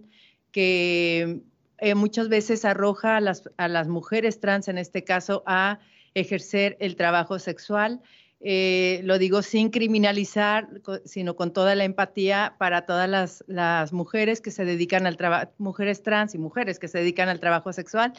que 0.52 1.42
eh, 1.80 1.96
muchas 1.96 2.30
veces 2.30 2.66
arroja 2.66 3.18
a 3.18 3.20
las, 3.20 3.50
a 3.58 3.68
las 3.68 3.88
mujeres 3.88 4.40
trans, 4.40 4.68
en 4.68 4.78
este 4.78 5.04
caso, 5.04 5.42
a 5.48 5.80
ejercer 6.14 6.78
el 6.80 6.96
trabajo 6.96 7.40
sexual. 7.40 8.00
Eh, 8.44 9.02
lo 9.04 9.20
digo 9.20 9.44
sin 9.44 9.70
criminalizar, 9.70 10.68
sino 11.06 11.36
con 11.36 11.54
toda 11.54 11.76
la 11.76 11.84
empatía 11.84 12.56
para 12.58 12.88
todas 12.88 13.44
las, 13.48 13.94
mujeres 13.94 14.42
que 14.42 14.50
se 14.50 14.66
dedican 14.66 15.06
al 15.06 15.16
trabajo, 15.16 15.52
mujeres 15.60 16.02
trans 16.02 16.34
y 16.34 16.40
mujeres 16.40 16.80
que 16.80 16.88
se 16.88 16.98
dedican 16.98 17.30
al 17.30 17.40
trabajo 17.40 17.72
sexual. 17.72 18.14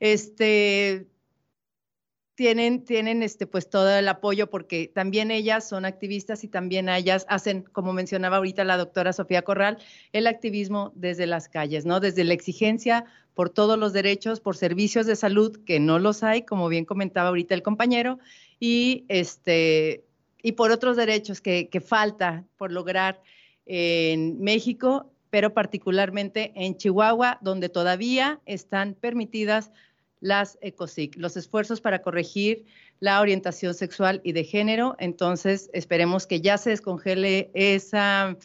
Este, 0.00 1.06
tienen, 2.34 2.84
tienen 2.84 3.22
este, 3.22 3.46
pues 3.46 3.70
todo 3.70 3.90
el 3.96 4.08
apoyo 4.08 4.50
porque 4.50 4.90
también 4.92 5.30
ellas 5.30 5.68
son 5.68 5.84
activistas 5.84 6.42
y 6.44 6.48
también 6.48 6.88
ellas 6.88 7.24
hacen, 7.28 7.62
como 7.62 7.92
mencionaba 7.92 8.38
ahorita 8.38 8.64
la 8.64 8.76
doctora 8.76 9.12
Sofía 9.12 9.42
Corral, 9.42 9.78
el 10.12 10.26
activismo 10.26 10.92
desde 10.96 11.26
las 11.26 11.48
calles, 11.48 11.84
¿no? 11.84 12.00
Desde 12.00 12.24
la 12.24 12.34
exigencia 12.34 13.04
por 13.34 13.50
todos 13.50 13.78
los 13.78 13.92
derechos, 13.92 14.40
por 14.40 14.56
servicios 14.56 15.06
de 15.06 15.14
salud, 15.14 15.64
que 15.64 15.78
no 15.78 16.00
los 16.00 16.24
hay, 16.24 16.42
como 16.42 16.68
bien 16.68 16.84
comentaba 16.84 17.28
ahorita 17.28 17.54
el 17.54 17.62
compañero, 17.62 18.18
y, 18.60 19.04
este, 19.08 20.04
y 20.42 20.52
por 20.52 20.70
otros 20.70 20.96
derechos 20.96 21.40
que, 21.40 21.68
que 21.68 21.80
falta 21.80 22.44
por 22.56 22.72
lograr 22.72 23.20
en 23.66 24.40
México, 24.40 25.10
pero 25.30 25.52
particularmente 25.52 26.52
en 26.54 26.76
Chihuahua, 26.76 27.38
donde 27.42 27.68
todavía 27.68 28.40
están 28.46 28.94
permitidas 28.94 29.70
las 30.20 30.58
ECOSIC, 30.62 31.16
los 31.16 31.36
esfuerzos 31.36 31.80
para 31.80 32.02
corregir 32.02 32.64
la 33.00 33.20
orientación 33.20 33.74
sexual 33.74 34.20
y 34.24 34.32
de 34.32 34.44
género. 34.44 34.96
Entonces, 34.98 35.70
esperemos 35.72 36.26
que 36.26 36.40
ya 36.40 36.58
se 36.58 36.70
descongele 36.70 37.50
esa, 37.54 38.36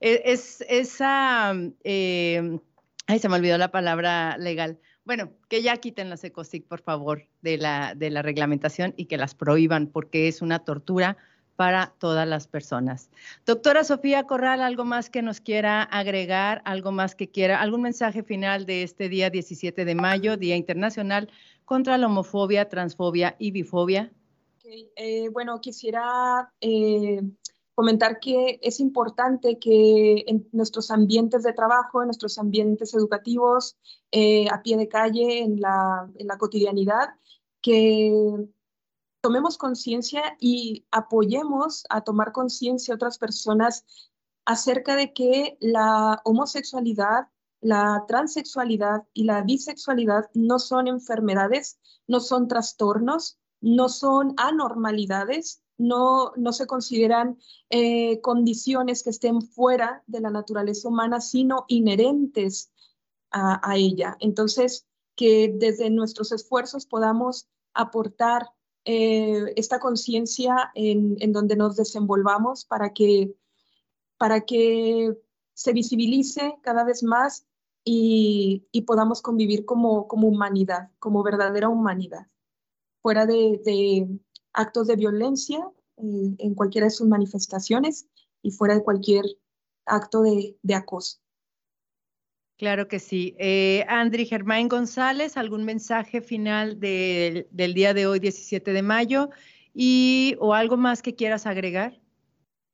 e, 0.00 0.22
es, 0.24 0.64
esa, 0.68 1.54
eh, 1.84 2.58
ay, 3.06 3.18
se 3.18 3.28
me 3.28 3.36
olvidó 3.36 3.58
la 3.58 3.70
palabra 3.70 4.36
legal. 4.38 4.78
Bueno, 5.04 5.32
que 5.48 5.62
ya 5.62 5.76
quiten 5.78 6.10
las 6.10 6.22
ECOSIC, 6.24 6.66
por 6.66 6.80
favor, 6.80 7.26
de 7.42 7.58
la, 7.58 7.94
de 7.94 8.10
la 8.10 8.22
reglamentación 8.22 8.94
y 8.96 9.06
que 9.06 9.16
las 9.16 9.34
prohíban, 9.34 9.86
porque 9.86 10.28
es 10.28 10.42
una 10.42 10.60
tortura 10.60 11.16
para 11.60 11.92
todas 11.98 12.26
las 12.26 12.46
personas. 12.46 13.10
Doctora 13.44 13.84
Sofía 13.84 14.24
Corral, 14.24 14.62
¿algo 14.62 14.86
más 14.86 15.10
que 15.10 15.20
nos 15.20 15.40
quiera 15.40 15.82
agregar? 15.82 16.62
¿Algo 16.64 16.90
más 16.90 17.14
que 17.14 17.28
quiera? 17.30 17.60
¿Algún 17.60 17.82
mensaje 17.82 18.22
final 18.22 18.64
de 18.64 18.82
este 18.82 19.10
día 19.10 19.28
17 19.28 19.84
de 19.84 19.94
mayo, 19.94 20.38
Día 20.38 20.56
Internacional 20.56 21.30
contra 21.66 21.98
la 21.98 22.06
Homofobia, 22.06 22.68
Transfobia 22.70 23.36
y 23.38 23.50
Bifobia? 23.50 24.10
Eh, 24.96 25.28
bueno, 25.30 25.60
quisiera 25.60 26.50
eh, 26.62 27.20
comentar 27.80 28.20
que 28.20 28.60
es 28.60 28.78
importante 28.78 29.58
que 29.58 30.22
en 30.26 30.46
nuestros 30.52 30.90
ambientes 30.90 31.42
de 31.44 31.54
trabajo, 31.54 32.02
en 32.02 32.08
nuestros 32.08 32.36
ambientes 32.36 32.92
educativos, 32.92 33.78
eh, 34.12 34.46
a 34.52 34.62
pie 34.62 34.76
de 34.76 34.86
calle, 34.86 35.38
en 35.38 35.62
la, 35.62 36.06
en 36.14 36.26
la 36.26 36.36
cotidianidad, 36.36 37.08
que 37.62 38.12
tomemos 39.22 39.56
conciencia 39.56 40.36
y 40.38 40.84
apoyemos 40.90 41.86
a 41.88 42.02
tomar 42.02 42.32
conciencia 42.32 42.92
a 42.92 42.96
otras 42.96 43.16
personas 43.16 43.86
acerca 44.44 44.94
de 44.94 45.14
que 45.14 45.56
la 45.58 46.20
homosexualidad, 46.26 47.28
la 47.62 48.04
transexualidad 48.06 49.04
y 49.14 49.24
la 49.24 49.40
bisexualidad 49.40 50.28
no 50.34 50.58
son 50.58 50.86
enfermedades, 50.86 51.80
no 52.06 52.20
son 52.20 52.46
trastornos, 52.46 53.38
no 53.62 53.88
son 53.88 54.34
anormalidades, 54.36 55.62
no, 55.80 56.32
no 56.36 56.52
se 56.52 56.66
consideran 56.66 57.38
eh, 57.70 58.20
condiciones 58.20 59.02
que 59.02 59.10
estén 59.10 59.40
fuera 59.40 60.04
de 60.06 60.20
la 60.20 60.30
naturaleza 60.30 60.88
humana, 60.88 61.20
sino 61.20 61.64
inherentes 61.68 62.70
a, 63.32 63.76
ella. 63.76 64.16
Entonces, 64.18 64.86
que 65.14 65.52
desde 65.54 65.88
nuestros 65.88 66.32
esfuerzos 66.32 66.84
podamos 66.84 67.48
aportar 67.74 68.50
eh, 68.84 69.52
esta 69.56 69.78
conciencia 69.78 70.72
en, 70.74 71.32
donde 71.32 71.56
nos 71.56 71.76
desenvolvamos 71.76 72.64
para 72.64 72.92
que, 72.92 73.32
para 74.18 74.40
que 74.40 75.16
se 75.54 75.72
visibilice 75.72 76.56
cada 76.62 76.84
vez 76.84 77.02
más 77.02 77.46
y, 77.84 78.66
podamos 78.86 79.22
convivir 79.22 79.64
como, 79.64 80.08
como 80.08 80.26
humanidad, 80.28 80.90
como 80.98 81.22
verdadera 81.22 81.68
humanidad, 81.68 82.26
fuera 83.00 83.26
de, 83.26 84.08
actos 84.52 84.86
de 84.86 84.96
violencia 84.96 85.58
eh, 85.96 86.34
en 86.38 86.54
cualquiera 86.54 86.86
de 86.86 86.90
sus 86.90 87.06
manifestaciones 87.06 88.06
y 88.42 88.50
fuera 88.50 88.74
de 88.74 88.82
cualquier 88.82 89.24
acto 89.86 90.22
de 90.22 90.74
acoso. 90.74 91.20
Claro 92.60 92.88
que 92.88 92.98
sí. 92.98 93.34
Eh, 93.38 93.86
Andri 93.88 94.26
Germán 94.26 94.68
González, 94.68 95.38
¿algún 95.38 95.64
mensaje 95.64 96.20
final 96.20 96.78
del 96.78 97.74
día 97.74 97.94
de 97.94 98.06
hoy, 98.06 98.20
17 98.20 98.74
de 98.74 98.82
mayo? 98.82 99.30
Y, 99.72 100.36
¿O 100.40 100.52
algo 100.52 100.76
más 100.76 101.00
que 101.00 101.14
quieras 101.14 101.46
agregar? 101.46 101.98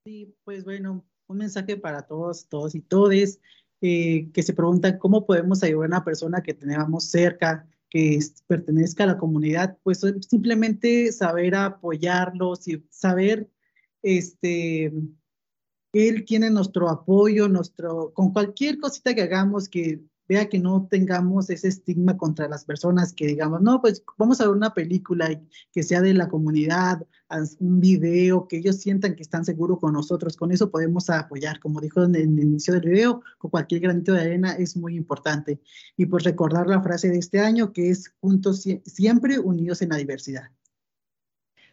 Sí, 0.04 0.34
pues 0.42 0.64
bueno, 0.64 1.04
un 1.28 1.36
mensaje 1.36 1.76
para 1.76 2.02
todos, 2.02 2.48
todos 2.48 2.74
y 2.74 2.80
todes 2.80 3.40
eh, 3.80 4.28
que 4.32 4.42
se 4.42 4.54
preguntan 4.54 4.98
cómo 4.98 5.24
podemos 5.24 5.62
ayudar 5.62 5.84
a 5.84 5.88
una 5.98 6.04
persona 6.04 6.42
que 6.42 6.52
tenemos 6.52 7.04
cerca, 7.04 7.68
que 7.90 8.18
pertenezca 8.46 9.04
a 9.04 9.08
la 9.08 9.18
comunidad, 9.18 9.78
pues 9.82 10.00
simplemente 10.28 11.12
saber 11.12 11.54
apoyarlos 11.54 12.66
y 12.68 12.84
saber 12.90 13.48
este, 14.02 14.92
él 15.92 16.24
tiene 16.24 16.50
nuestro 16.50 16.88
apoyo, 16.88 17.48
nuestro, 17.48 18.12
con 18.12 18.32
cualquier 18.32 18.78
cosita 18.78 19.14
que 19.14 19.22
hagamos 19.22 19.68
que 19.68 20.00
vea 20.28 20.48
que 20.48 20.58
no 20.58 20.86
tengamos 20.90 21.50
ese 21.50 21.68
estigma 21.68 22.16
contra 22.16 22.48
las 22.48 22.64
personas 22.64 23.12
que 23.12 23.26
digamos, 23.26 23.60
no, 23.60 23.80
pues 23.80 24.04
vamos 24.18 24.40
a 24.40 24.46
ver 24.46 24.56
una 24.56 24.74
película 24.74 25.40
que 25.72 25.82
sea 25.82 26.00
de 26.00 26.14
la 26.14 26.28
comunidad, 26.28 27.06
un 27.58 27.80
video, 27.80 28.46
que 28.48 28.58
ellos 28.58 28.76
sientan 28.76 29.14
que 29.14 29.22
están 29.22 29.44
seguros 29.44 29.78
con 29.78 29.92
nosotros, 29.92 30.36
con 30.36 30.52
eso 30.52 30.70
podemos 30.70 31.10
apoyar, 31.10 31.60
como 31.60 31.80
dijo 31.80 32.04
en 32.04 32.14
el 32.14 32.38
inicio 32.38 32.74
del 32.74 32.88
video, 32.88 33.22
con 33.38 33.50
cualquier 33.50 33.82
granito 33.82 34.12
de 34.12 34.20
arena 34.20 34.52
es 34.52 34.76
muy 34.76 34.96
importante. 34.96 35.60
Y 35.96 36.06
pues 36.06 36.24
recordar 36.24 36.66
la 36.66 36.82
frase 36.82 37.08
de 37.10 37.18
este 37.18 37.40
año 37.40 37.72
que 37.72 37.90
es 37.90 38.12
juntos 38.20 38.66
siempre 38.84 39.38
unidos 39.38 39.82
en 39.82 39.90
la 39.90 39.96
diversidad. 39.96 40.50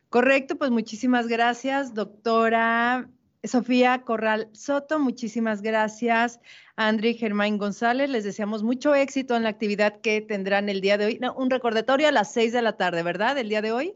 Correcto, 0.10 0.58
pues 0.58 0.70
muchísimas 0.70 1.28
gracias, 1.28 1.94
doctora 1.94 3.10
Sofía 3.44 4.04
Corral 4.04 4.50
Soto, 4.54 5.00
muchísimas 5.00 5.62
gracias. 5.62 6.40
Andri 6.78 7.14
Germán 7.14 7.58
González, 7.58 8.10
les 8.10 8.24
deseamos 8.24 8.64
mucho 8.64 8.96
éxito 8.96 9.36
en 9.36 9.44
la 9.44 9.50
actividad 9.50 10.00
que 10.00 10.22
tendrán 10.22 10.70
el 10.70 10.80
día 10.80 10.98
de 10.98 11.06
hoy. 11.06 11.20
un 11.36 11.50
recordatorio 11.50 12.08
a 12.08 12.12
las 12.12 12.32
seis 12.32 12.54
de 12.54 12.62
la 12.62 12.78
tarde, 12.78 13.04
¿verdad? 13.04 13.38
El 13.38 13.50
día 13.50 13.62
de 13.62 13.74
hoy. 13.74 13.96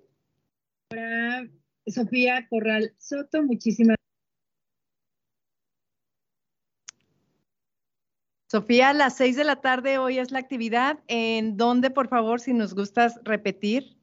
Sofía 1.86 2.46
Corral 2.50 2.94
Soto, 2.98 3.42
muchísimas 3.44 3.98
Sofía, 8.50 8.90
a 8.90 8.94
las 8.94 9.18
seis 9.18 9.36
de 9.36 9.44
la 9.44 9.58
tarde 9.58 9.98
hoy 9.98 10.20
es 10.20 10.32
la 10.32 10.40
actividad. 10.40 11.00
¿En 11.08 11.58
dónde, 11.58 11.90
por 11.90 12.08
favor, 12.08 12.40
si 12.40 12.54
nos 12.54 12.74
gustas 12.74 13.20
repetir? 13.24 13.97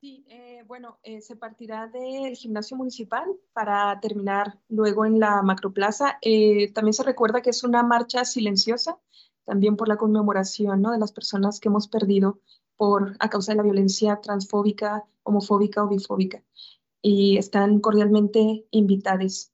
Sí, 0.00 0.24
eh, 0.30 0.64
bueno, 0.66 0.98
eh, 1.02 1.20
se 1.20 1.36
partirá 1.36 1.86
del 1.86 2.34
gimnasio 2.34 2.74
municipal 2.74 3.26
para 3.52 4.00
terminar 4.00 4.58
luego 4.68 5.04
en 5.04 5.20
la 5.20 5.42
macroplaza. 5.42 6.16
Eh, 6.22 6.72
también 6.72 6.94
se 6.94 7.02
recuerda 7.02 7.42
que 7.42 7.50
es 7.50 7.64
una 7.64 7.82
marcha 7.82 8.24
silenciosa, 8.24 8.98
también 9.44 9.76
por 9.76 9.88
la 9.88 9.98
conmemoración 9.98 10.80
¿no? 10.80 10.92
de 10.92 10.98
las 10.98 11.12
personas 11.12 11.60
que 11.60 11.68
hemos 11.68 11.86
perdido 11.86 12.40
por, 12.76 13.14
a 13.18 13.28
causa 13.28 13.52
de 13.52 13.56
la 13.56 13.62
violencia 13.62 14.20
transfóbica, 14.22 15.04
homofóbica 15.22 15.84
o 15.84 15.88
bifóbica. 15.88 16.42
Y 17.02 17.36
están 17.36 17.80
cordialmente 17.80 18.66
invitados 18.70 19.49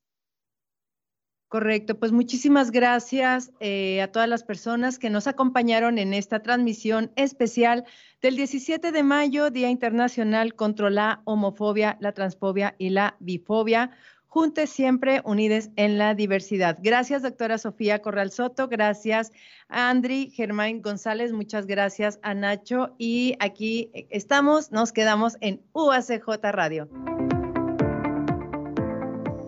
Correcto, 1.57 1.99
pues 1.99 2.12
muchísimas 2.12 2.71
gracias 2.71 3.51
eh, 3.61 4.03
a 4.03 4.12
todas 4.12 4.29
las 4.29 4.45
personas 4.45 4.99
que 4.99 5.09
nos 5.09 5.27
acompañaron 5.27 5.97
en 5.97 6.12
esta 6.12 6.40
transmisión 6.40 7.11
especial 7.16 7.87
del 8.21 8.37
17 8.37 8.92
de 8.92 9.03
mayo, 9.03 9.49
Día 9.49 9.71
Internacional 9.71 10.55
contra 10.55 10.90
la 10.90 11.23
Homofobia, 11.25 11.97
la 11.99 12.12
Transfobia 12.12 12.75
y 12.77 12.90
la 12.90 13.16
Bifobia. 13.21 13.90
Juntes 14.27 14.69
siempre, 14.69 15.23
unides 15.25 15.71
en 15.77 15.97
la 15.97 16.14
diversidad. 16.14 16.77
Gracias, 16.83 17.23
doctora 17.23 17.57
Sofía 17.57 18.03
Corral 18.03 18.33
Soto. 18.33 18.69
Gracias, 18.69 19.33
Andri 19.69 20.29
Germán 20.29 20.83
González. 20.83 21.33
Muchas 21.33 21.64
gracias 21.64 22.19
a 22.21 22.35
Nacho. 22.35 22.95
Y 22.99 23.35
aquí 23.40 23.90
estamos, 24.11 24.73
nos 24.73 24.92
quedamos 24.92 25.38
en 25.40 25.62
UACJ 25.73 26.53
Radio. 26.53 26.87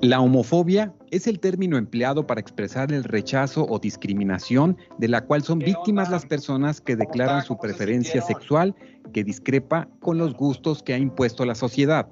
La 0.03 0.21
homofobia 0.21 0.95
es 1.11 1.27
el 1.27 1.41
término 1.41 1.77
empleado 1.77 2.25
para 2.25 2.41
expresar 2.41 2.93
el 2.93 3.03
rechazo 3.03 3.67
o 3.69 3.81
discriminación 3.81 4.77
de 4.99 5.09
la 5.09 5.25
cual 5.25 5.43
son 5.43 5.59
víctimas 5.59 6.09
las 6.09 6.25
personas 6.25 6.81
que 6.81 6.95
declaran 6.95 7.43
su 7.43 7.59
preferencia 7.59 8.23
sexual 8.23 8.77
que 9.13 9.25
discrepa 9.25 9.89
con 9.99 10.17
los 10.17 10.35
gustos 10.35 10.85
que 10.85 10.95
ha 10.95 10.99
impuesto 10.99 11.45
la 11.45 11.57
sociedad. 11.57 12.09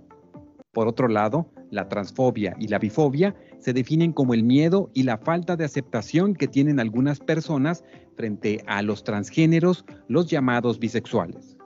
Por 0.72 0.88
otro 0.88 1.06
lado, 1.06 1.48
la 1.70 1.88
transfobia 1.88 2.56
y 2.58 2.66
la 2.66 2.80
bifobia 2.80 3.36
se 3.60 3.72
definen 3.72 4.12
como 4.12 4.34
el 4.34 4.42
miedo 4.42 4.90
y 4.92 5.04
la 5.04 5.18
falta 5.18 5.54
de 5.54 5.64
aceptación 5.64 6.34
que 6.34 6.48
tienen 6.48 6.80
algunas 6.80 7.20
personas 7.20 7.84
frente 8.16 8.64
a 8.66 8.82
los 8.82 9.04
transgéneros, 9.04 9.84
los 10.08 10.26
llamados 10.26 10.80
bisexuales. 10.80 11.56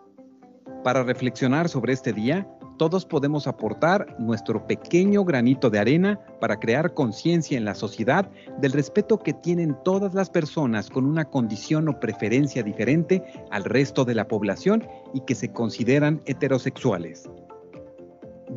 Para 0.85 1.03
reflexionar 1.03 1.71
sobre 1.71 1.95
este 1.95 2.13
día, 2.13 2.47
todos 2.81 3.05
podemos 3.05 3.47
aportar 3.47 4.17
nuestro 4.19 4.67
pequeño 4.67 5.23
granito 5.23 5.69
de 5.69 5.79
arena 5.79 6.19
para 6.41 6.59
crear 6.59 6.95
conciencia 6.95 7.59
en 7.59 7.67
la 7.67 7.75
sociedad 7.75 8.31
del 8.59 8.73
respeto 8.73 9.19
que 9.19 9.35
tienen 9.35 9.77
todas 9.85 10.15
las 10.15 10.31
personas 10.31 10.89
con 10.89 11.05
una 11.05 11.27
condición 11.27 11.91
o 11.91 12.01
preferencia 12.01 12.63
diferente 12.63 13.23
al 13.51 13.65
resto 13.65 14.07
de 14.07 14.15
la 14.15 14.27
población 14.27 14.89
y 15.13 15.21
que 15.27 15.35
se 15.35 15.53
consideran 15.53 16.23
heterosexuales. 16.25 17.29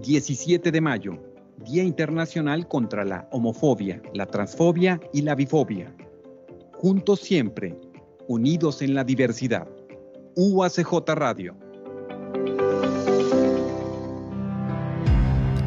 17 0.02 0.72
de 0.72 0.80
mayo, 0.80 1.22
Día 1.58 1.84
Internacional 1.84 2.66
contra 2.70 3.04
la 3.04 3.28
Homofobia, 3.30 4.02
la 4.14 4.26
Transfobia 4.26 5.02
y 5.12 5.24
la 5.24 5.36
Bifobia. 5.36 5.94
Juntos 6.72 7.20
siempre, 7.20 7.78
unidos 8.30 8.82
en 8.82 8.96
la 8.96 9.04
diversidad. 9.04 9.68
UACJ 10.38 11.10
Radio. 11.10 11.63